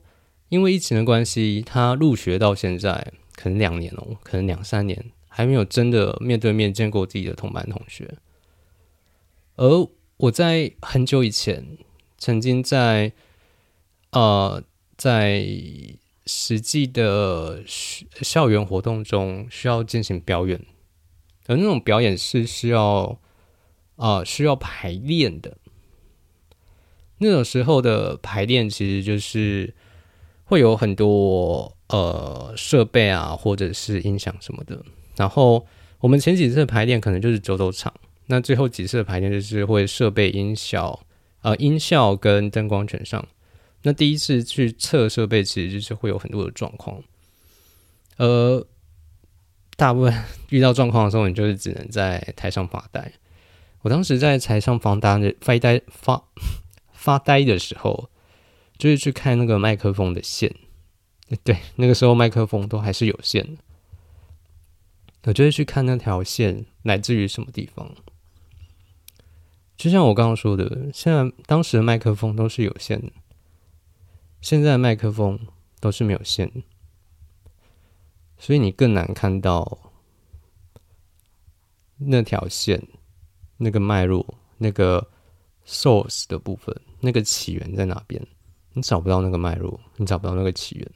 [0.49, 8.17] 因为疫情的关系，他入学到现在可能两年哦，可能两三年还没有真的面对面见过自己的同班同学。
[9.55, 11.77] 而我在很久以前
[12.17, 13.11] 曾经在
[14.11, 14.63] 呃。
[14.95, 15.43] 在
[16.27, 20.63] 实际的校园活动中，需要进行表演，
[21.47, 23.19] 而那种表演是需要
[23.95, 25.57] 啊需要排练的。
[27.23, 29.73] 那种时候的排练，其实就是
[30.43, 34.83] 会有很多呃设备啊，或者是音响什么的。
[35.15, 35.65] 然后
[35.99, 37.93] 我们前几次的排练可能就是走走场，
[38.27, 40.99] 那最后几次的排练就是会设备音效
[41.41, 43.25] 呃音效跟灯光全上。
[43.83, 47.01] 那第一次去测设备，其实就是会有很多的状况，
[48.17, 48.65] 而
[49.75, 53.11] 大部分遇到状况的时候，你就是只能在台上发呆。
[53.81, 56.23] 我当时在台上发呆的发呆发
[57.03, 58.09] 发呆的时候，
[58.77, 60.55] 就是去看那个麦克风的线，
[61.43, 63.61] 对，那个时候麦克风都还是有线的，
[65.23, 67.93] 我就会去看那条线来自于什么地方。
[69.75, 73.11] 就像我刚刚说的，现在当时的麦克风都是有线的。
[74.39, 75.37] 现在的麦克风
[75.81, 76.63] 都是没有线，
[78.37, 79.91] 所以你更难看到
[81.97, 82.87] 那条线、
[83.57, 85.09] 那个脉络、那个
[85.67, 88.25] source 的部分，那个起源在哪边？
[88.73, 90.91] 你找不到那个脉络，你找不到那个起源。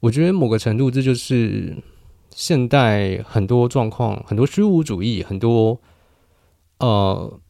[0.00, 1.76] 我觉得某个程度，这就是
[2.34, 5.80] 现代很多状况、很多虚无主义、很多
[6.78, 7.40] 呃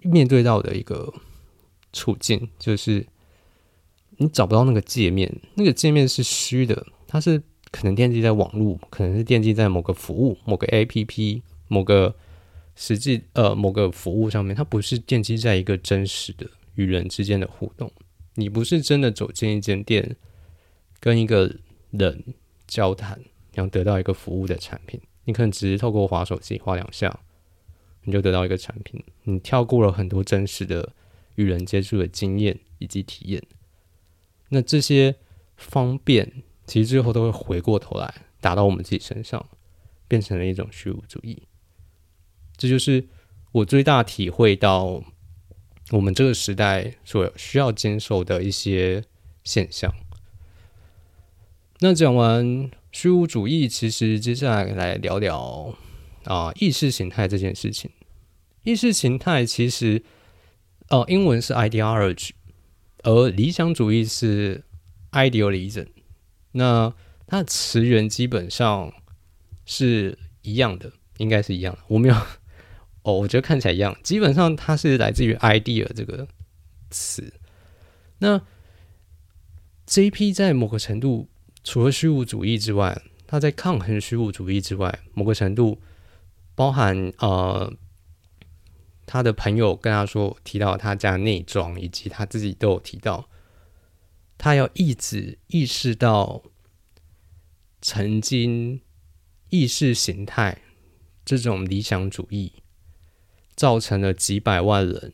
[0.00, 1.12] 面对到的一个。
[1.94, 3.06] 处境就是
[4.16, 7.38] 你找不到那个界面，那个界面是虚的，它是
[7.70, 12.16] 可能奠基在网络，可能是奠基在某个服务、某个 APP、某个
[12.74, 17.90] 实际呃某个服务上面，它不是奠基在一个真实的与人之间的互动。
[18.34, 20.16] 你不是真的走进一间店，
[21.00, 21.54] 跟一个
[21.90, 22.24] 人
[22.66, 23.20] 交谈，
[23.54, 27.20] 然后得到一个服务的产品，你可能只是透过滑手机滑两下，
[28.04, 30.92] 你就得到一个产品，你跳过了很多真实的。
[31.36, 33.42] 与人接触的经验以及体验，
[34.50, 35.16] 那这些
[35.56, 36.30] 方便
[36.66, 39.48] 其实最后都会回过头来打到我们自己身上，
[40.06, 41.42] 变成了一种虚无主义。
[42.62, 43.04] 这就是
[43.50, 45.02] 我最大体会到
[45.90, 49.02] 我们这个时代所需要接受的一些
[49.42, 49.92] 现象。
[51.80, 55.74] 那讲完虚无主义，其实接下来来聊聊
[56.22, 57.90] 啊意识形态这件事情。
[58.62, 60.04] 意识形态其实。
[60.88, 62.30] 哦，英文是 ideology，
[63.02, 64.62] 而理想主义是
[65.12, 65.86] idealism。
[66.50, 66.92] 那
[67.26, 68.92] 它的词源基本上
[69.64, 71.80] 是一样的，应该是一样的。
[71.88, 72.16] 我没有
[73.02, 73.96] 哦，我觉得看起来一样。
[74.02, 76.26] 基本上它是来自于 idea 这个
[76.90, 77.32] 词。
[78.18, 78.40] 那
[79.86, 80.32] J.P.
[80.32, 81.28] 在某个程度，
[81.64, 85.80] 除了虚无主义之外，它在抗衡虚无主义之外，某个程度
[86.54, 87.72] 包含呃。
[89.04, 93.28] 他的朋友跟他说，提到他家内装，以及他自己都有提到，
[94.38, 96.42] 他要一直意识到
[97.82, 98.80] 曾经
[99.50, 100.62] 意识形态
[101.26, 102.61] 这种理想主义
[103.54, 105.12] 造成了几百万人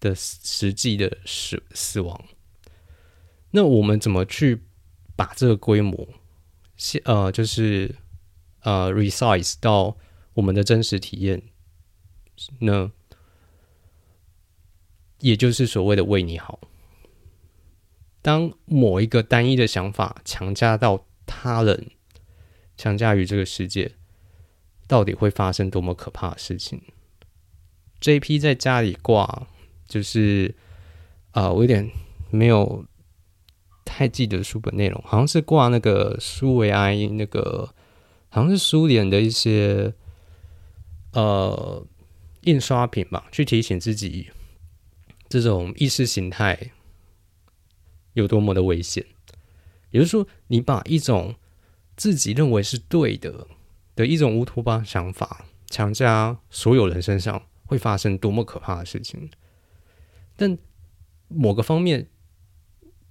[0.00, 2.24] 的实际的死死亡。
[3.50, 4.62] 那我们怎么去
[5.16, 6.08] 把这个规模，
[7.04, 7.94] 呃，就是
[8.60, 9.96] 呃，resize 到
[10.34, 11.42] 我们的真实体验
[12.60, 12.92] 呢？
[15.20, 16.60] 也就是所谓的为你好。
[18.22, 21.90] 当某一个单一的想法强加到他人
[22.76, 23.96] 强加于这个世界，
[24.86, 26.80] 到底会发生多么可怕的事情。
[28.00, 28.38] J.P.
[28.38, 29.46] 在家里挂，
[29.88, 30.54] 就是
[31.32, 31.90] 啊，我有点
[32.30, 32.84] 没有
[33.84, 37.74] 太记得书本内容，好像是挂那个苏维埃那个，
[38.28, 39.92] 好像是苏联的一些
[41.12, 41.84] 呃
[42.42, 44.30] 印刷品吧，去提醒自己
[45.28, 46.70] 这种意识形态
[48.12, 49.04] 有多么的危险。
[49.90, 51.34] 也就是说，你把一种
[51.96, 53.46] 自己认为是对的
[53.96, 57.42] 的一种乌托邦想法强加所有人身上。
[57.68, 59.30] 会发生多么可怕的事情？
[60.36, 60.56] 但
[61.28, 62.08] 某个方面，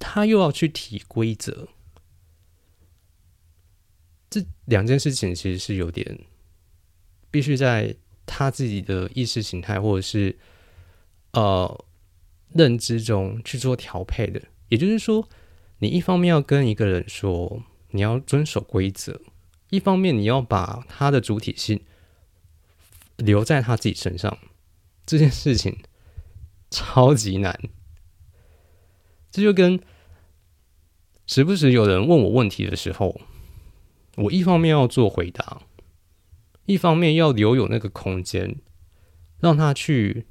[0.00, 1.68] 他又要去提规则，
[4.28, 6.26] 这两件事情其实是有点
[7.30, 7.94] 必须在
[8.26, 10.36] 他自己的意识形态或者是
[11.30, 11.84] 呃
[12.52, 14.42] 认知中去做调配的。
[14.68, 15.28] 也就是说，
[15.78, 19.20] 你一方面要跟一个人说你要遵守规则，
[19.70, 21.80] 一方面你要把他的主体性
[23.16, 24.36] 留在他自己身上。
[25.08, 25.78] 这件事情
[26.70, 27.58] 超级难，
[29.30, 29.80] 这就跟
[31.26, 33.18] 时不时有人问我问题的时候，
[34.16, 35.62] 我一方面要做回答，
[36.66, 38.56] 一方面要留有那个空间，
[39.40, 40.26] 让他去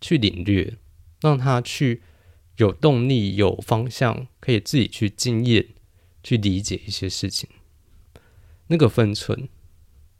[0.00, 0.78] 去领略，
[1.20, 2.02] 让他去
[2.56, 5.68] 有动力、有方向，可以自己去经验、
[6.24, 7.48] 去理解一些事情，
[8.66, 9.48] 那个分寸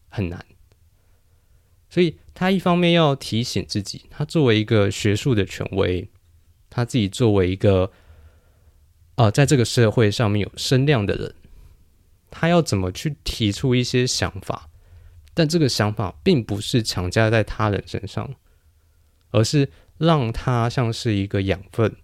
[0.09, 0.47] 很难。
[1.91, 6.09] 所以他一方面要提醒自己，他作为一个学术的权威，
[6.71, 7.93] 他自己作为一个
[9.17, 11.35] 呃，在这个社会上面有声量的人，
[12.31, 14.69] 他要怎么去提出一些想法？
[15.35, 18.35] 但这个想法并不是强加在他人身上，
[19.31, 21.97] 而是让他像是一个养分，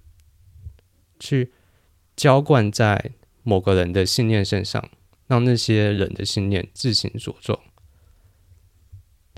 [1.18, 1.52] 去
[2.16, 3.12] 浇灌在
[3.42, 4.90] 某个人的信念身上，
[5.26, 7.58] 让那些人的信念自行茁壮。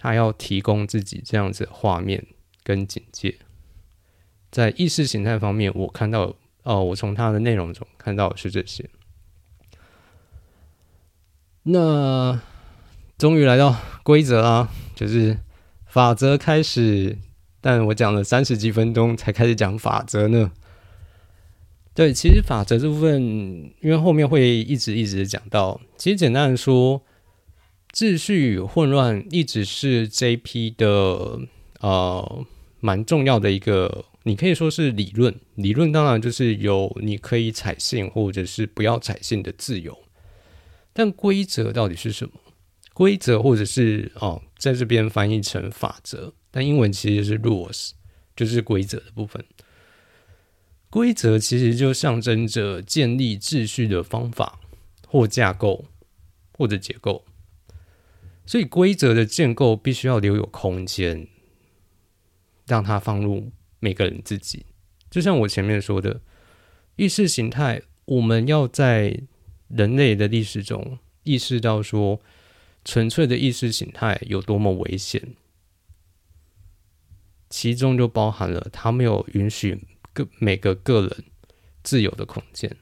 [0.02, 2.24] 他要提供自己这样子的画面
[2.62, 3.36] 跟警戒，
[4.50, 8.88] 在意识形态方面，我看到哦，我从他的内容中看到的是这些。
[11.64, 12.40] 那
[13.18, 15.36] 终于来到规则啦，就是
[15.84, 17.18] 法则开始，
[17.60, 20.50] 但我讲了三十几分钟才开始讲法则呢。
[21.92, 23.20] 对，其实法则这部分，
[23.82, 27.02] 因为后面会一直一直讲到，其实简单的说。
[27.92, 30.70] 秩序与混乱一直是 J.P.
[30.70, 31.40] 的
[31.80, 32.46] 呃
[32.78, 35.34] 蛮重要的一个，你可以说是理论。
[35.56, 39.98] 理论当然就是有你可以采信或者是不要采信的自由，
[40.92, 42.34] 但规则到底是什么？
[42.94, 47.90] 规则或者是哦，在这边翻译成法则，但英文其实是 rules，
[48.36, 49.44] 就是规则的部分。
[50.90, 54.60] 规则其实就象征着建立秩序的方法
[55.06, 55.86] 或架构
[56.52, 57.24] 或者结构。
[58.50, 61.28] 所以规则的建构必须要留有空间，
[62.66, 64.66] 让它放入每个人自己。
[65.08, 66.20] 就像我前面说的，
[66.96, 69.22] 意识形态，我们要在
[69.68, 72.20] 人类的历史中意识到说，
[72.84, 75.36] 纯粹的意识形态有多么危险，
[77.48, 81.24] 其中就包含了它没有允许个每个个人
[81.84, 82.76] 自由的空间。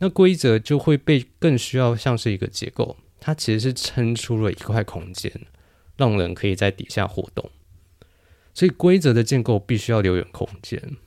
[0.00, 2.98] 那规则就会被更需要像是一个结构。
[3.26, 5.32] 它其实是撑出了一块空间，
[5.96, 7.50] 让人可以在底下活动。
[8.52, 10.98] 所以规则的建构必须要留有空间，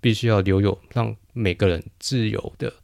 [0.00, 2.74] 必须要留有让每个人自由的，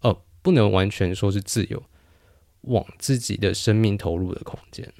[0.00, 1.82] 呃，不能完全说是自由，
[2.62, 4.90] 往自己的生命投入的空间。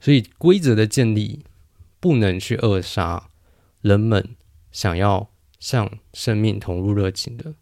[0.00, 1.44] 所以规则的建立
[2.00, 3.28] 不能去扼杀
[3.82, 4.36] 人们
[4.72, 7.52] 想要向生命投入热情的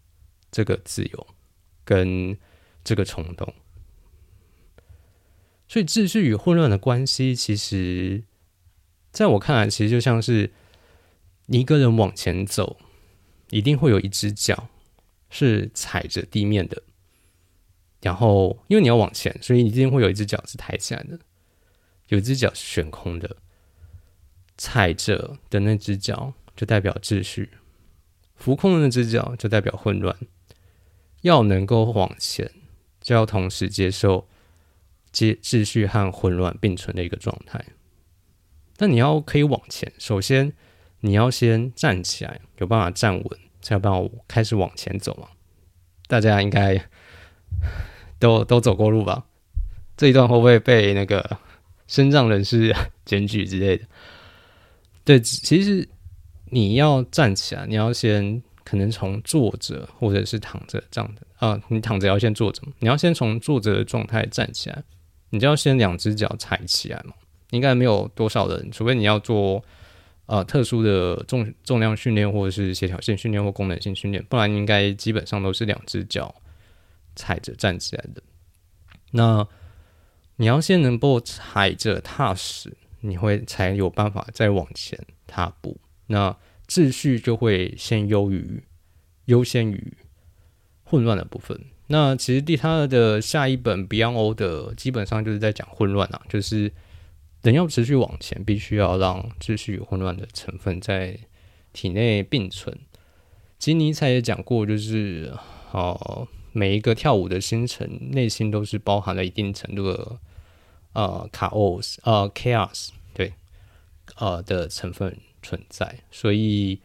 [0.52, 1.26] 这个自由
[1.84, 2.38] 跟
[2.84, 3.52] 这个冲动。
[5.68, 8.22] 所以秩序与混乱的关系，其实
[9.10, 10.52] 在我看来，其实就像是
[11.46, 12.76] 你一个人往前走，
[13.50, 14.68] 一定会有一只脚
[15.28, 16.82] 是踩着地面的，
[18.00, 21.18] 然后因为你要往前，所以一定会有一只脚是抬起来的，
[22.08, 23.36] 有一只脚是悬空的，
[24.56, 27.50] 踩着的那只脚就代表秩序，
[28.36, 30.16] 浮空的那只脚就代表混乱。
[31.22, 32.48] 要能够往前，
[33.00, 34.28] 就要同时接受。
[35.16, 37.64] 秩秩序和混乱并存的一个状态，
[38.76, 40.52] 但你要可以往前，首先
[41.00, 45.28] 你要先站起来，有办法站稳，才有办法开始往前走嘛。
[46.06, 46.86] 大家应该
[48.18, 49.24] 都都走过路吧？
[49.96, 51.38] 这一段会不会被那个
[51.86, 53.86] 身障人士 检举之类的？
[55.02, 55.88] 对，其实
[56.50, 64.84] 你要站起来，你要先可能从坐着或者是躺着这样的啊，你躺着要先坐着，你要先从坐着的状态站起来，
[65.30, 67.14] 你就要先两只脚踩起来嘛。
[67.50, 69.64] 应该没有多少人，除非你要做
[70.26, 76.34] 呃特殊的重重量训练或者是协调性训练或功能性训练，不然应该基本上都是两只脚
[77.14, 78.22] 踩着站起来的。
[79.12, 79.46] 那
[80.34, 84.98] 你要先能够踩着踏实，你会才有办法再往前
[85.28, 85.78] 踏步。
[86.08, 88.62] 那秩序就会先优于
[89.26, 89.96] 优先于
[90.82, 91.58] 混乱的部分。
[91.88, 96.72] 那其实第他的下一本 Beyond O 的基本上就是在讲混乱啊，就是
[97.42, 101.18] 人要持续往前，必须要让秩序与混乱的成分在
[101.72, 102.76] 体内并存。
[103.58, 105.32] 其实尼采也讲过，就是
[105.72, 110.18] 哦，每一个跳舞的星辰内心都是包含了一定程度的
[110.92, 113.32] 呃卡 o s 呃 chaos 对
[114.16, 115.16] 呃的成分。
[115.42, 116.80] 存在，所以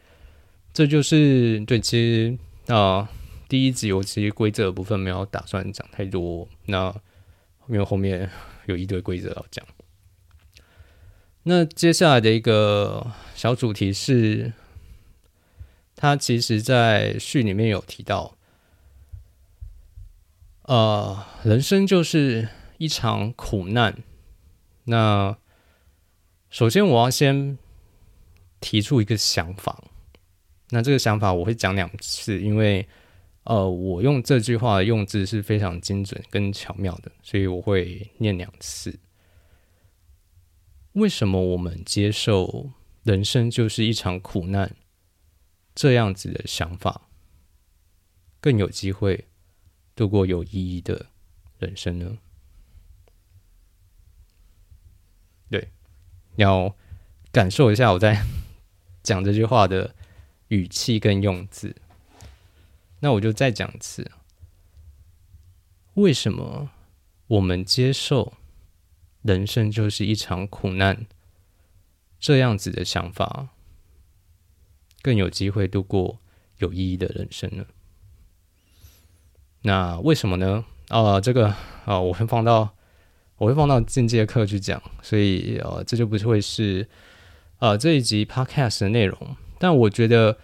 [0.72, 1.80] 这就是对。
[1.80, 2.38] 其实
[2.72, 3.10] 啊，
[3.52, 6.88] 第一集我其实规则的部分没有打算讲太多，那
[7.68, 8.30] 因为后面
[8.64, 9.62] 有一堆规则要讲。
[11.42, 14.54] 那接下来的一个小主题是，
[15.94, 18.38] 他其实在序里面有提到，
[20.62, 22.48] 呃，人生就是
[22.78, 23.98] 一场苦难。
[24.84, 25.36] 那
[26.48, 27.58] 首先我要先。
[28.62, 29.82] 提出一个想法，
[30.70, 32.88] 那这个想法我会讲两次，因为
[33.44, 38.98] 呃，我用这句话的用字是非常精准跟巧妙的，所以我会念两次。
[40.92, 42.70] 为什么我们接受
[43.02, 44.76] 人生就是一场苦难
[45.74, 47.08] 这样子的想法，
[48.40, 49.26] 更有机会
[49.96, 51.06] 度过有意义的
[51.58, 52.18] 人生呢？
[55.50, 55.68] 对，
[56.36, 56.76] 要
[57.30, 58.22] 感受一下我在。
[59.02, 59.96] 讲这句话的
[60.46, 61.74] 语气跟用字，
[63.02, 64.08] 那我就再讲一次：
[65.94, 66.70] 为什么
[67.26, 68.34] 我们接受
[69.22, 71.06] 人生就是一场苦难
[72.20, 73.48] 这样子的想法，
[75.02, 76.20] 更有机会度过
[76.58, 77.66] 有意义的人生呢？
[79.62, 80.64] 那为什么呢？
[80.88, 81.48] 啊，这个
[81.84, 82.76] 啊，我会放到
[83.36, 86.88] 我会放到进阶课去讲，所以呃，这就不会是。
[87.58, 90.36] 呃，这一集 podcast 的内容，但我觉得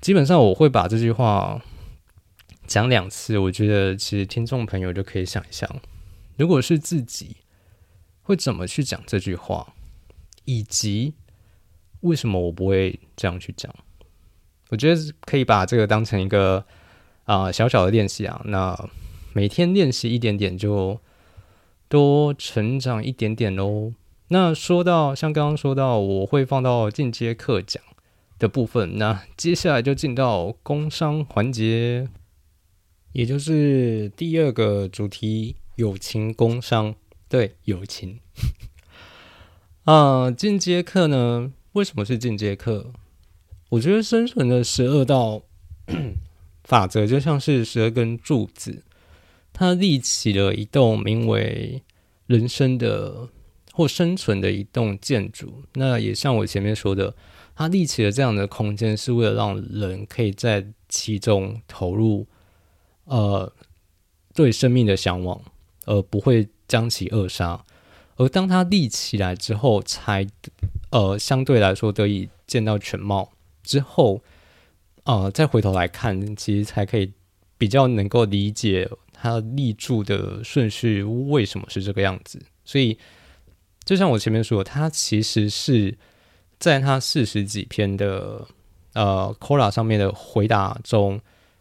[0.00, 1.60] 基本上我会把这句话
[2.68, 3.36] 讲两次。
[3.36, 5.68] 我觉得其实听众朋友就可以想一想，
[6.36, 7.38] 如果是自己
[8.22, 9.74] 会怎么去讲这句话，
[10.44, 11.14] 以及
[12.02, 13.74] 为什么我不会这样去讲。
[14.68, 16.64] 我觉得可以把这个当成一个
[17.24, 18.88] 啊小小的练习啊，那
[19.32, 21.00] 每天练习一点点，就
[21.88, 23.94] 多成长一点点喽。
[24.28, 27.82] 那说到像刚刚说到，我会放到进阶课讲
[28.38, 28.98] 的部分。
[28.98, 32.06] 那接下来就进到工商环节，
[33.12, 36.94] 也就是第二个主题——友情工商。
[37.28, 38.20] 对，友情。
[39.84, 41.52] 啊，进阶课呢？
[41.72, 42.92] 为什么是进阶课？
[43.70, 45.42] 我觉得生存的十二道
[46.64, 48.84] 法则就像是十二根柱子，
[49.52, 51.82] 它立起了一栋名为
[52.26, 53.28] 人生的。
[53.70, 57.14] 或生存的一栋建筑，那也像我前面说的，
[57.54, 62.26] 它立起了这样的空间，是为了让人可以在其中投入，
[63.08, 63.52] 呃，
[64.34, 65.40] 对生命的向往，
[65.84, 67.64] 而不会将其扼杀。
[68.16, 70.26] 而当它立起来之后，才
[70.90, 73.32] 呃相对来说得以见到全貌
[73.62, 74.22] 之后，
[75.04, 77.12] 呃，再回头来看，其实才可以
[77.58, 82.40] 比较能够理解他立柱的顺序为什么是这个样子。
[82.64, 82.98] 所以。
[83.84, 85.96] 就像我前面说，他其实是
[86.58, 88.46] 在他四十几篇的
[88.92, 91.18] 呃 c o r a 上面的回答中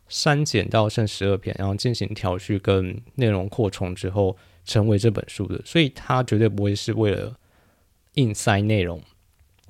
[0.08, 5.62] 删减到剩十二篇，然后进行调序跟内容扩充之后，成为这本书的。
[5.66, 7.36] 所以，它绝对不会是为了
[8.14, 9.02] 硬塞内容，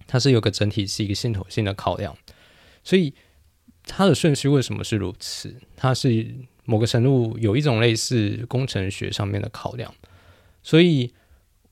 [0.06, 2.16] 它是有个整体是一个系统性的考量。
[2.84, 3.14] 所以，
[3.84, 5.56] 它的顺序为什么是如此？
[5.76, 6.28] 它是
[6.66, 9.94] 某个程度有一种类似工程学上面的考量，
[10.64, 11.14] 所以。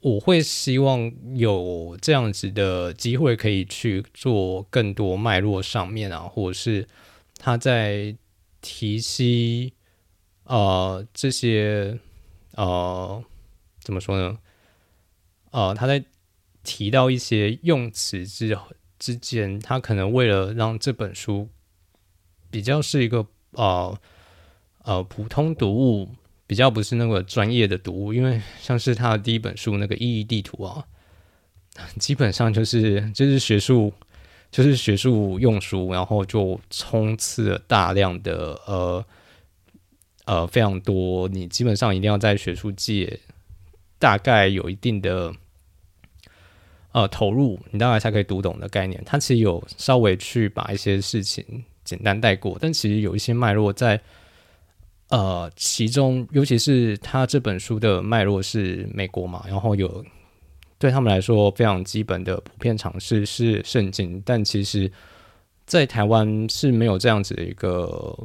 [0.02, 6.88] 我会希望有这样子的机会，可以去做更多脉络上面啊，或者是
[7.40, 8.16] 他在
[8.66, 9.74] 提息
[10.46, 12.00] 呃这些
[12.56, 13.24] 呃
[13.80, 14.40] 怎么说呢？
[15.52, 16.04] 呃，他在
[16.64, 18.58] 提到一些用词之
[18.98, 21.48] 之间，他可能为了让这本书
[22.50, 24.00] 比较是一个呃
[24.80, 26.10] 呃普通读物。
[26.48, 30.86] 比较不是那个专业的读物，因为像是他的第一本书那个意义地图啊，
[32.00, 33.92] 基本上就是就是学术
[34.52, 39.06] 就是学术用书，然后就冲刺了大量的呃
[40.26, 43.20] 呃非常多，你基本上一定要在学术界
[44.00, 45.34] 大概有一定的
[46.92, 49.02] 呃投入，你大概才可以读懂的概念。
[49.06, 54.00] 他其实有稍微去把一些事情简单带过，但其实有一些脉络在。
[55.10, 60.04] 呃，其中尤其是他这本书的脉络是美国嘛，然后有
[60.78, 64.92] 对他们来说非常基本的普遍常识是圣经，但其实，
[65.66, 68.18] 在台湾是没有这样子的一个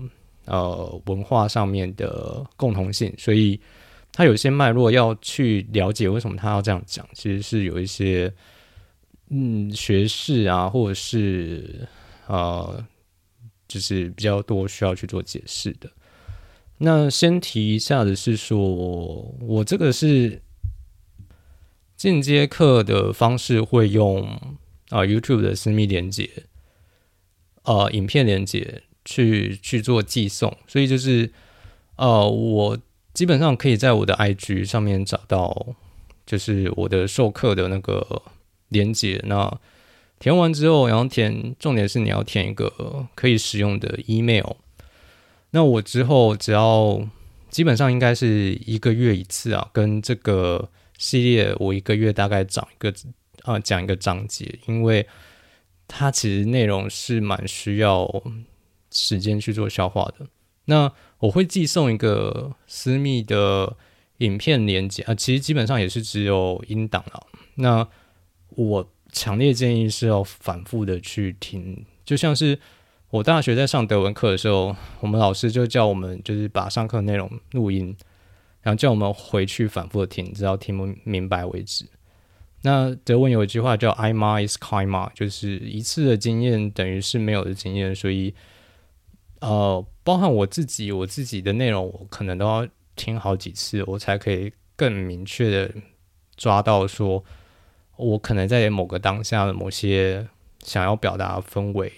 [0.46, 3.59] 呃文化上面的共同性，所以
[4.12, 8.32] 他有些脉络要去了解为什么他要这样讲，其实是有一些
[9.28, 11.86] 嗯学士啊，或者是
[12.26, 12.84] 呃，
[13.68, 15.88] 就是比较多需要去做解释的。
[16.78, 18.59] 那先提一下的是说，
[19.40, 20.40] 我这个是
[22.01, 24.26] 进阶课的方式，会用
[24.88, 26.30] 啊 YouTube 的私密连接，
[27.64, 31.30] 呃，影片连接去去做寄送，所以就是
[31.96, 32.78] 呃，我
[33.12, 35.74] 基本上可以在我的 IG 上面找到，
[36.24, 38.22] 就是我的授课的那个
[38.70, 39.22] 连接。
[39.26, 39.61] 那
[40.18, 44.53] 填完之后，然后填，重点是你要填一个可以使用的 email。
[45.51, 47.07] 那我之后只要
[47.51, 50.70] 基本上应该是一个月一次啊，跟这个
[51.01, 52.94] 系列我一个月大概讲一个
[53.44, 55.09] 啊讲一个章节，因为
[55.88, 58.07] 它其实内容是蛮需要
[58.90, 60.26] 时间去做消化的。
[60.66, 63.76] 那我会寄送一个私密的
[64.18, 67.26] 影片连接啊，其实基本上也是只有音档了。
[67.55, 67.88] 那
[68.51, 72.61] 我强烈建议是要反复的去听，就像是。
[73.12, 77.92] 我大学在上德文课的时候，我们老师就叫我们就是把上课内容录音，
[78.62, 81.86] 然后叫我们回去反复的听，直到听不明白为止。
[82.62, 88.34] 那德文有一句话叫 “I m a is k i m a 就是一次的经验等于是没有的经验，所以
[89.40, 95.74] 呃，包含我自己，我自己的内容我可能都要听好几次，我才可以更明确的
[96.36, 97.24] 抓到说，
[97.96, 100.28] 我可能在某个当下的某些
[100.62, 101.90] 想要表达氛围。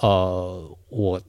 [0.00, 1.22] 呃，我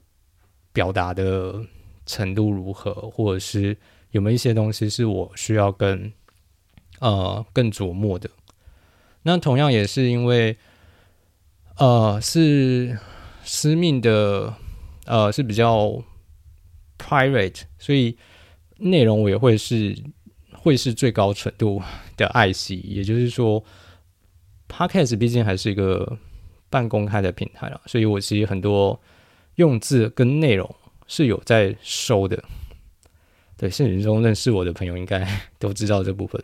[0.72, 1.64] 表达的
[2.04, 3.76] 程度如何，或者是
[4.14, 6.10] 有没有一些东西是我需要更
[7.00, 8.30] 呃更琢磨的？
[9.22, 10.56] 那同样也是因为
[11.76, 12.98] 呃是
[13.42, 14.54] 私密的
[15.06, 16.02] 呃是比较
[16.98, 18.16] private，所以
[18.78, 19.94] 内容我也会是
[20.52, 21.82] 会是最高程度
[22.16, 22.76] 的爱惜。
[22.76, 23.62] 也就是说
[24.68, 26.18] ，podcast 毕竟还是一个。
[26.70, 29.00] 半公开的平台了，所以我其实很多
[29.54, 30.74] 用字跟内容
[31.06, 32.42] 是有在收的。
[33.56, 35.26] 对，现实中认识我的朋友应该
[35.58, 36.42] 都知道这部分，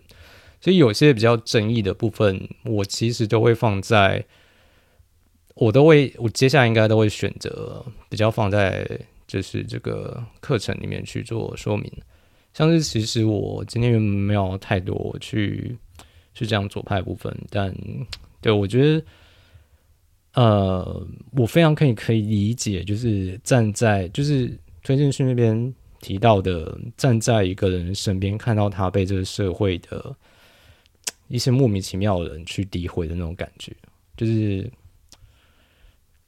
[0.60, 4.24] 所以有些比较争议的部分，我其实都会放在，
[5.54, 8.86] 我都会，我接下来应该都会选择比较放在
[9.26, 11.90] 就是这个课程里面去做说明。
[12.54, 15.76] 像是其实我今天没有太多去
[16.34, 17.74] 去这样左派部分，但
[18.40, 19.04] 对我觉得。
[20.34, 30.16] 呃，我非常可以可以理解，就是站在就是推荐去那边提到的，站在一个人身边，看到他被这个社会的
[31.28, 33.72] 一些莫名其妙的人去诋毁的那种感觉，
[34.16, 34.70] 就是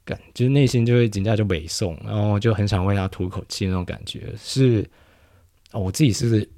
[0.05, 4.89] 感，就是内心就会紧张就北宋，然后就很想为他吐口气那种感觉，是
[5.71, 6.49] 我自己是。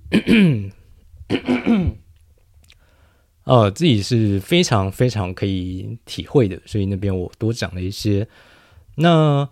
[3.45, 8.28] 呃，自己是非常非常可以体会的，所以那边我多讲了一些。
[8.95, 9.47] 那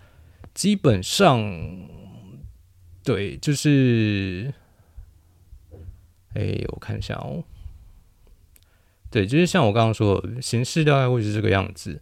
[0.55, 1.39] 基本上，
[3.03, 4.53] 对，就是，
[6.33, 7.43] 哎，我看一下哦，
[9.11, 12.01] 对，就是像我刚刚说，形式大概会是这个样子。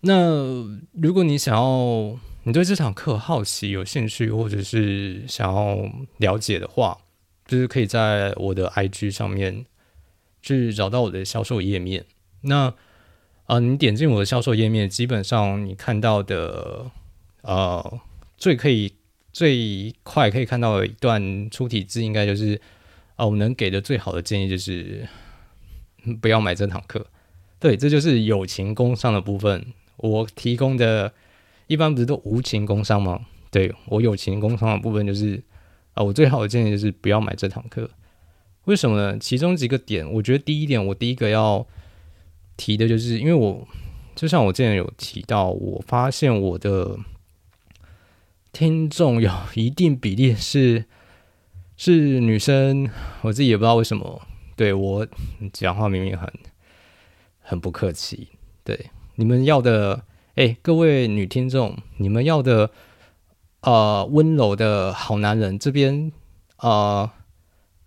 [0.00, 6.98] 那如果你想要，你对这场课好奇、有兴趣，或者是想要了解的话，
[7.46, 9.66] 就是可以在我的 IG 上面。
[10.40, 12.06] 去找到我的销售页面。
[12.42, 12.72] 那
[13.46, 16.88] 啊，你点进我的销售页面，基本上你看到的
[17.42, 18.00] 呃，
[18.38, 18.94] 最可以
[19.38, 22.60] 最快可以看到的一段出题字，应该就是
[23.14, 25.06] 啊，我能给的最好的建议就是
[26.20, 27.06] 不要买这堂课。
[27.60, 29.64] 对，这就是友情工商的部分。
[29.98, 31.12] 我提供的
[31.68, 33.26] 一般不是都无情工商吗？
[33.52, 35.40] 对我友情工商的部分就是
[35.94, 37.88] 啊，我最好的建议就是不要买这堂课。
[38.64, 39.16] 为什么呢？
[39.20, 41.64] 其中几个点，我觉得第一点，我第一个要
[42.56, 43.68] 提的就是，因为我
[44.16, 46.98] 就像我之前有提到，我发现我的
[48.52, 50.86] 听众有一定比例是
[51.76, 52.88] 是女生，
[53.22, 54.22] 我自己也不知道为什么。
[54.56, 55.06] 对我
[55.52, 56.32] 讲话明明很
[57.40, 58.28] 很不客气，
[58.64, 60.02] 对你们要的
[60.34, 62.70] 哎，各位女听众，你们要的
[63.60, 66.10] 呃温柔的好男人，这边
[66.56, 67.08] 呃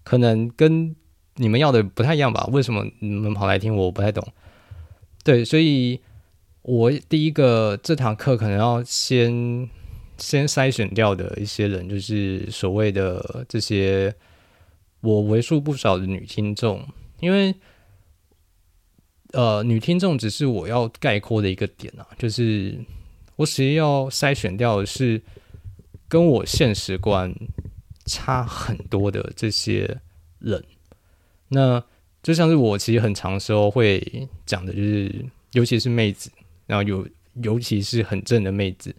[0.04, 0.96] 可能跟
[1.36, 2.48] 你们要的不太一样吧？
[2.52, 3.76] 为什么你们跑来听？
[3.76, 4.26] 我不太懂。
[5.24, 6.00] 对，所以
[6.62, 9.70] 我第一个这堂课可能要先
[10.22, 14.16] 先筛选掉的一些人，就是所谓的这些
[15.02, 16.88] 我为数不少的女听众，
[17.20, 17.54] 因为。
[19.34, 22.78] 呃，女听众只是我要概括的一个点啊，就是
[23.38, 25.22] 我其实要筛选掉的是
[26.10, 27.34] 跟我现实观
[28.04, 30.02] 差很多的这些
[30.40, 30.62] 人。
[31.48, 31.82] 那
[32.22, 36.30] 就像是我其实很长时候会讲的，就是尤其是妹子，
[36.68, 38.94] 然后有尤其是很正的妹子。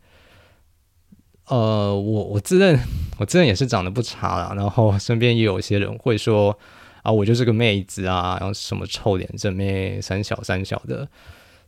[1.48, 2.78] 呃，我我自认
[3.18, 6.58] 我自认也是长得不差啦，然后身边也有一些人会说。
[7.02, 11.08] 啊，我就是个妹子啊，然后什么臭脸正妹三小三小的，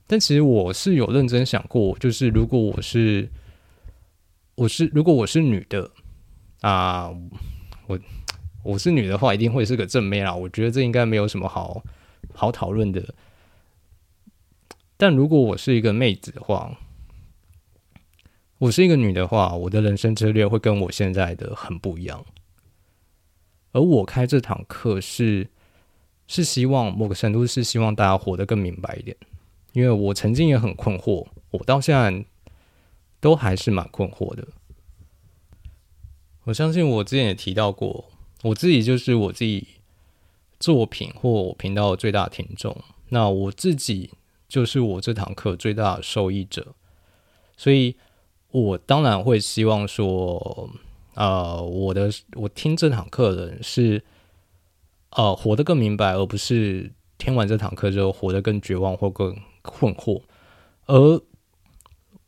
[0.06, 3.28] 但其实我是有认真想过，就是如果我是
[4.54, 5.90] 我是如果我是女的
[6.60, 7.10] 啊，
[7.88, 7.98] 我
[8.62, 10.32] 我是女的话，一定会是个正妹啦。
[10.32, 11.82] 我觉得这应该没有什么好
[12.32, 13.02] 好讨论的。
[14.96, 16.78] 但如果我是一个妹子的话，
[18.58, 22.24] 我是一个女的话，我的人生策略会跟我现在的很不一样。
[23.72, 25.48] 而我开这堂课是
[26.26, 29.16] 是希望某个程度是希望大家活得更明白一点，
[29.72, 32.24] 因为我曾经也很困惑，我到现在
[33.20, 34.46] 都还是蛮困惑的。
[36.44, 38.04] 我相信我之前也提到过，
[38.42, 39.66] 我自己就是我自己
[40.60, 44.12] 作品或我频道最大听众，那我自己
[44.48, 46.74] 就是我这堂课最大的受益者，
[47.56, 47.96] 所以
[48.54, 50.70] 我当然会希望说。
[51.16, 54.02] 呃，我的我听这堂课的人是，
[55.10, 60.22] 呃，活得更明白，而不是听完这堂课之后活得更绝望或更困惑。
[60.86, 61.22] 而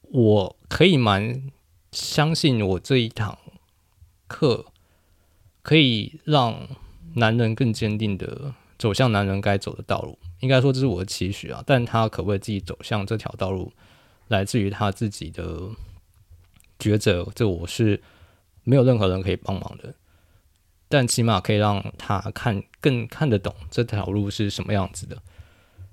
[0.02, 1.50] 我可以蛮
[1.90, 3.36] 相信，我这一堂
[4.28, 4.66] 课
[5.62, 6.68] 可以让
[7.16, 10.16] 男人更坚定的走向男人该走的道路。
[10.38, 13.72] 应该说这是我的期许啊，但他可不可以自己走向这条道路，
[14.28, 15.70] 来自于他自己的
[16.78, 17.26] 抉择。
[17.34, 18.02] 这我是。
[18.68, 19.94] 没有任何人可以帮忙的，
[20.88, 25.22] 但起码可以让他看更看得懂这条路是什么样子的。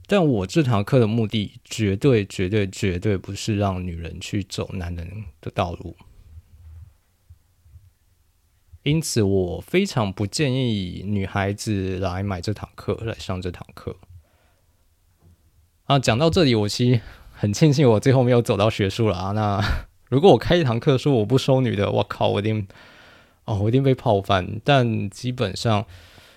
[0.07, 5.95] 但我这堂课的目的，绝对、绝对、绝对不是让女人去走男人的道路。
[8.81, 13.97] 因此，我非常不建议女孩子来买这堂课，来上这堂课。
[15.83, 19.31] 啊，讲到这里，我其实很庆幸我最后没有走到学术了啊。
[19.33, 19.92] 那。
[20.13, 22.67] 如果我开一堂课说我不收女的，我靠，我一定
[23.45, 24.61] 哦，我一定被泡翻。
[24.63, 25.87] 但基本上，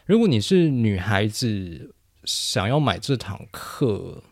[0.07, 4.23] 如果你是女孩子想要买这堂课，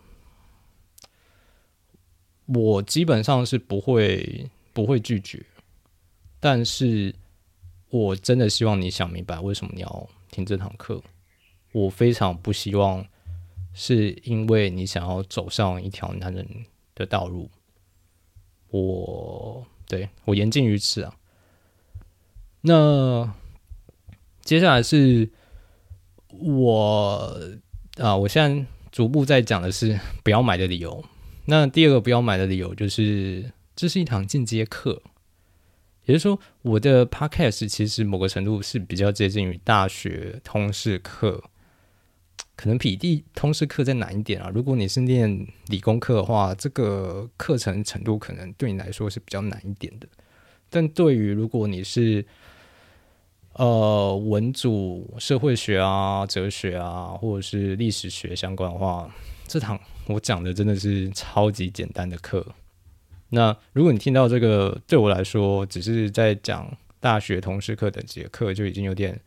[2.47, 5.45] 我基本上是不会不会拒绝。
[6.41, 7.15] 但是
[7.91, 11.03] 我真的希望你想明白为什么你要听这堂课。
[11.73, 13.05] 我非常不希望
[13.75, 16.49] 是因为你想要走上一条男人
[16.95, 17.51] 的道路。
[18.75, 21.15] 我对我言尽于此啊。
[22.63, 23.33] 那
[24.43, 25.31] 接下来是
[26.29, 27.41] 我
[27.99, 31.05] 啊，我现在逐步在讲的是不要买的理由。
[31.45, 35.01] 那第二个不要买的理由就是，这是一堂进阶课，
[36.07, 41.45] 也就是说，我的 podcast 其实某个程度是比较接近于大学通识课。
[42.57, 44.51] 可能比地通识课再难一点啊。
[44.55, 50.07] 如果你是念理工科的话，这个课程程度可能对你来说是比较难一点的。
[50.71, 52.25] 但对于如果你是
[53.55, 59.13] 呃文组社会学啊、哲学啊，或者是历史学相关的话，
[59.47, 62.47] 这堂我讲的真的是超级简单的课。
[63.31, 69.21] 那如果你听到这个，对我来说只是在讲大学通识课的节课，就已经有点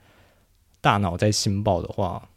[0.79, 2.29] 大脑在心爆的话。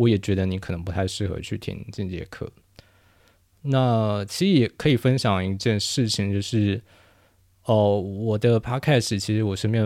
[0.00, 2.50] 我也觉得你可能不太适合去听这节课。
[3.60, 6.80] 那其实也可以分享一件事情，就是
[7.64, 9.84] 哦，我的 podcast 其实我身边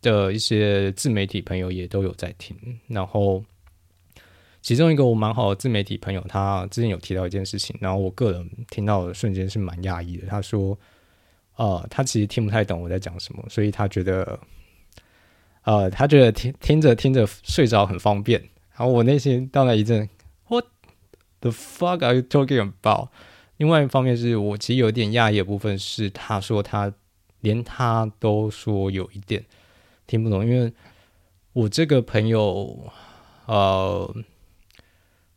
[0.00, 2.56] 的一些自媒体朋友也都有在听。
[2.86, 3.42] 然后
[4.62, 10.28] 其中一个我蛮好的自媒体朋友，他之前有提到一件事情，然后我个人听到的瞬间是蛮讶异的。
[10.28, 10.78] 他说，
[11.56, 14.38] 呃，他其实听不太懂我在讲什么，所以他觉得，
[15.64, 18.40] 呃，他觉得听听着听着睡着很方便。
[18.76, 20.08] 然后我内心当然一阵
[20.48, 20.66] ，What
[21.40, 23.08] the fuck are you talking about？
[23.56, 26.92] 另外一方面是我其实有点讶异的部分是，他说他
[27.40, 29.44] 连他都说有一点
[30.06, 30.72] 听不懂，因为
[31.54, 32.92] 我这个朋友，
[33.46, 34.14] 呃，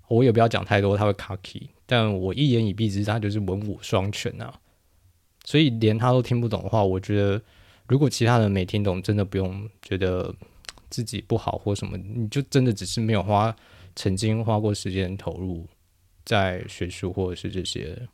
[0.09, 4.53] 我也不要讲太多，他会卡 key，但我一言以蔽之，他就是文武双全啊。
[5.45, 7.41] 所以连他都听不懂的话，我觉得
[7.87, 10.35] 如果其他人没听懂，真的不用觉得
[10.89, 13.55] 自己不好或什么，你就真的只是没有花
[13.95, 15.67] 曾经花过时间投入
[16.25, 18.07] 在学术或者是这些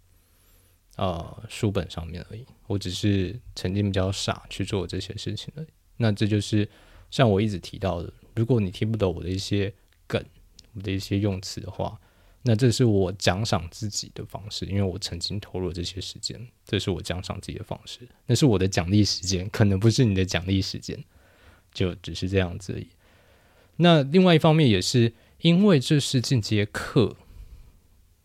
[0.95, 2.45] 呃书本上面而已。
[2.67, 5.67] 我只是曾经比较傻去做这些事情而已。
[5.97, 6.67] 那这就是
[7.09, 9.73] 像我一直提到的，如果你听不懂我的一些
[10.07, 10.23] 梗、
[10.73, 11.99] 我的一些用词的话。
[12.47, 18.07] 那这是我奖赏自己的方式，因为我曾经投入这些时间，这是我奖赏自己的方式。
[18.27, 21.03] 那是我的奖励时间，可能不是你的奖励时间，
[21.75, 22.87] 就只是这样子而已。
[23.75, 27.15] 那另外一方面也是因为这是进阶课，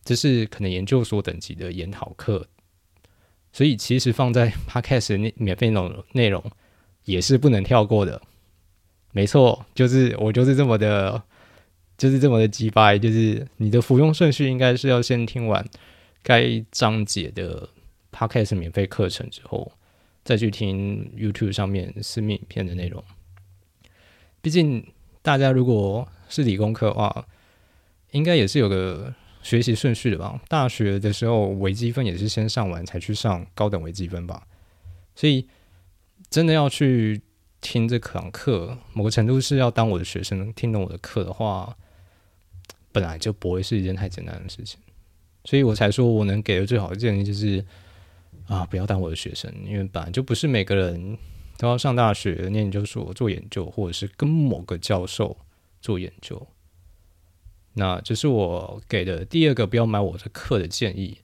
[0.03, 2.49] 这是可能研究所等级的研讨课，
[3.53, 6.43] 所以其实放在 Podcast 那免费内容内容
[7.05, 8.23] 也是不能跳过的。
[9.13, 11.23] 没错，就是我就是这么的。
[12.01, 15.63] 就是这么的鸡掰，就是你的服用顺序应该是要先听完
[16.23, 17.69] 该章节的
[18.11, 19.71] podcast 免费课程之后，
[20.25, 23.05] 再去听 YouTube 上面私密影片的内容。
[24.41, 24.87] 毕竟
[25.23, 27.27] 大家如果是理工科的话，
[28.13, 30.41] 应该也是有个学习顺序的吧？
[30.49, 34.47] 大学的时候微积分也是先上完才去上高等微积分吧？
[35.15, 35.47] 所以
[36.29, 37.21] 真的要去
[37.61, 41.77] 听这堂课，某个程度是要当我的学生，能听懂我的课的话。
[42.93, 44.81] 本来就不会是一件太简单的事情，
[45.45, 47.65] 所以我才说我能给的最好的建议就是
[48.49, 51.17] 啊，不要当我的学生，因为本来就不是每个人
[51.61, 55.37] 都要上大学、念研究所做研究，或者是跟某个教授
[55.83, 56.47] 做研究。
[57.75, 61.19] 那这是我给的第二个不要买我的课的建议。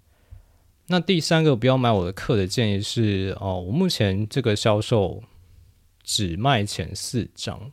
[0.88, 5.22] 那第三个不要买我的课的建议是哦，我目前这个销售
[6.02, 7.72] 只卖前四张。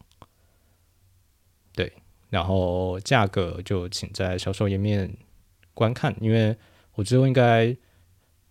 [2.29, 5.15] 然后价格就请在销售页面
[5.75, 6.57] 观看，因为
[6.95, 7.77] 我之后应该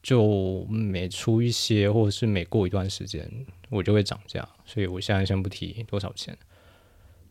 [0.00, 3.28] 就每出一些，或者是每过一段时间，
[3.72, 6.38] 我就会涨价，所以我现在先不提多少钱。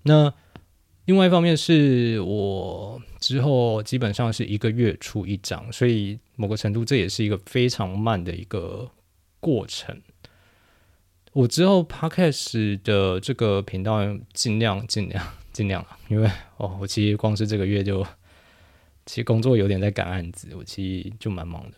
[0.03, 0.33] 那
[1.05, 8.91] 另外一方面是我之后基本上是一个月出一张，所以某个程度这也是一个非常慢的一个
[9.39, 10.01] 过程。
[11.31, 13.99] 我之后 Podcast 的这个频道
[14.33, 15.25] 尽量尽量。
[15.53, 18.01] 尽量，因为哦，我其实光是这个月就，
[19.05, 21.77] 其实工作有点在赶案子，我其实就蛮忙的。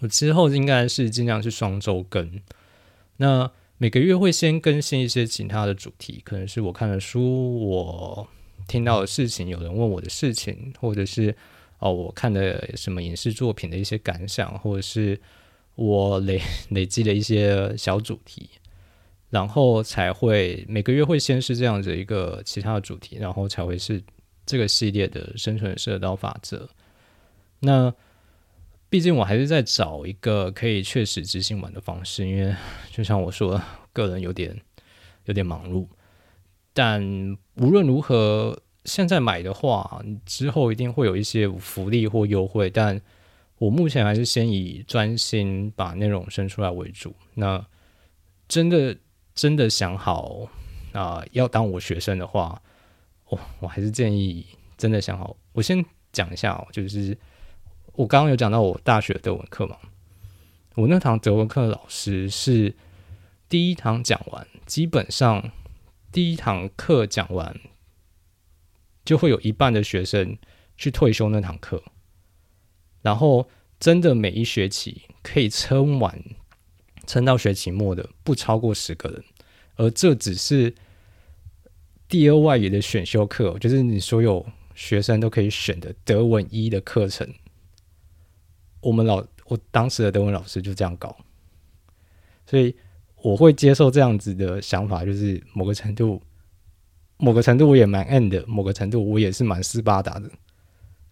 [0.00, 2.40] 我之后应该是尽量是双周更，
[3.18, 3.52] 那
[3.82, 8.28] 每个月会先更新一些其他的主题，可能是我看的书，我
[8.68, 11.34] 听到的事情，有人问我的事情，或者是
[11.78, 15.18] 哦我看的什么影视作品的一些感想，或者是
[15.76, 18.50] 我累 累积的一些小主题。
[19.30, 24.02] 然后才会每个月会先是这样子一个其他的主题，然后才会是
[24.44, 26.68] 这个系列的生存社交法则。
[27.60, 27.94] 那
[28.90, 32.54] 毕竟我还是在找一个可以确实执行完的方式，因为
[32.92, 33.58] 就像我说，
[33.92, 34.60] 个人有点
[35.24, 35.86] 有点忙碌。
[36.74, 37.02] 但
[37.54, 42.68] 无论如何，现在买的话，之后一定会有一些福利或优惠。
[42.68, 43.00] 但
[43.56, 47.14] 我目前还是先以专心把内容生出来为主。
[47.34, 47.64] 那
[48.46, 48.96] 真的。
[49.32, 50.48] 真的想好
[50.92, 52.60] 啊，要当我学生的话，
[53.28, 54.44] 我我还是建议
[54.76, 55.34] 真的想好。
[55.52, 55.82] 我先
[56.12, 57.16] 讲一下哦，就是
[57.92, 59.76] 我刚刚有讲到我大学德文课嘛，
[60.74, 62.74] 我那堂德文课的老师是
[63.48, 65.50] 第一堂讲完，基本上
[66.10, 67.58] 第一堂课讲完
[69.04, 70.38] 就会有一半的学生
[70.76, 71.82] 去退休那堂课，
[73.02, 76.22] 然后真的每一学期可以撑完。
[77.06, 79.24] 撑到学期末的不超过十个人，
[79.74, 80.72] 而这只是
[82.06, 87.28] 第二外语的选修课，就是你所有学生都可以选的德文一的课程。
[88.80, 91.16] 我们老我当时的德文老师就这样搞，
[92.46, 92.74] 所以
[93.16, 96.22] 我会接受这样子的想法，就是某个程度，
[97.16, 100.30] 某个程度我也蛮 end 的，某个程度我也是蛮斯巴达的，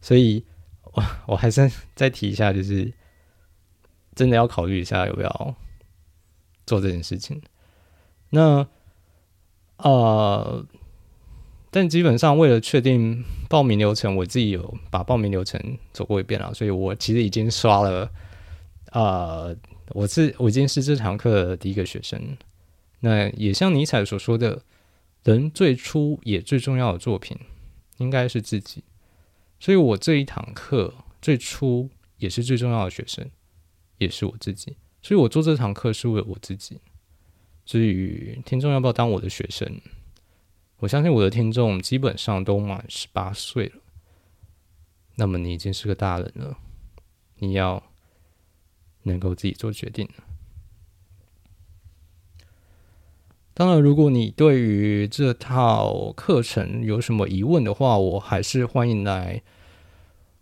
[0.00, 0.44] 所以
[0.82, 2.92] 我 我还是再提一下，就是
[4.14, 5.54] 真的要考虑一下要不要。
[6.66, 7.40] 做这件事情，
[8.28, 8.68] 那
[9.78, 10.66] 呃，
[11.70, 15.60] 但基本上为了确定报名流程，我自己有把报名流程
[15.92, 18.10] 走过一遍了，所以我其实已经刷了。
[18.92, 19.54] 呃，
[19.90, 22.36] 我是我已经是这堂课的第一个学生。
[23.00, 24.62] 那也像尼采所说的，
[25.24, 27.36] 人最初也最重要的作品
[27.98, 28.82] 应该是自己，
[29.60, 33.30] 所以我这一堂课最初也是最重要的学生，
[33.98, 34.74] 也是我自己。
[35.02, 36.80] 所以我做这堂课是为了我自己。
[37.66, 39.80] 至于听众要不要当我的学生，
[40.78, 43.82] 我相信我的听众基本上都满十八岁了。
[45.16, 46.56] 那么你已经是个大人了，
[47.38, 47.82] 你要
[49.02, 50.08] 能够自己做决定。
[53.54, 59.42] 当然，如果你对于这套课程有什么疑问的话，我还是欢迎来，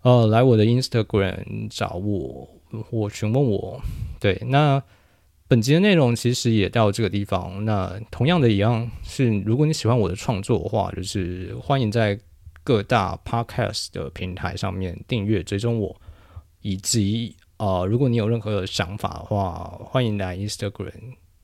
[0.03, 2.47] 呃，来我的 Instagram 找我，
[2.91, 3.80] 或询问我。
[4.20, 4.82] 对，那
[5.49, 7.64] 本集的内容其实也到这个地方。
[7.64, 12.18] 那同样的一样是，如果你喜欢我的创作的话，就是欢迎在
[12.64, 15.94] 各大 Podcast 的平台上面订阅追踪我，
[16.62, 20.92] 以及呃，如果你有任何的想法的话，欢迎来 Instagram。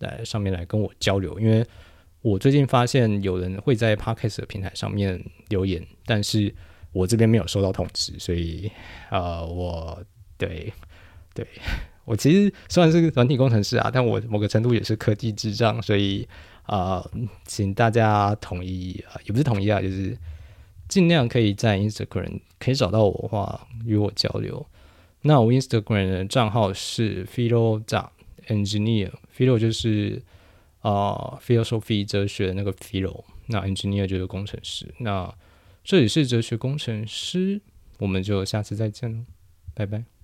[0.01, 1.65] 在上面来跟我交流，因为
[2.23, 6.53] 我最近发现有人会在 Podcast 的平台上面留言，但是
[6.91, 8.69] 我这边没有收到通知，所以
[9.13, 10.05] 呃，我
[10.37, 10.73] 对
[11.35, 11.47] 对
[12.05, 16.27] 我其实虽然是个软体工程师啊，但我某个程度也是科技智障，所以
[16.65, 17.05] 啊，
[17.45, 20.17] 请大家统一啊，也不是统一啊，就是
[20.89, 24.67] 尽量可以在 Instagram 可以找到我的话与我交流。
[25.23, 28.11] 那我 Instagram 的账号是 Philo 长。
[28.49, 30.21] Engineer，Philo 就是
[30.81, 34.93] 啊，Philosophy 哲学的那个 Philo，那 Engineer 就是工程师。
[34.99, 35.33] 那
[35.85, 37.61] 这里是哲学工程师，
[37.99, 39.25] 我们就下次再见喽，
[39.75, 40.22] 拜拜。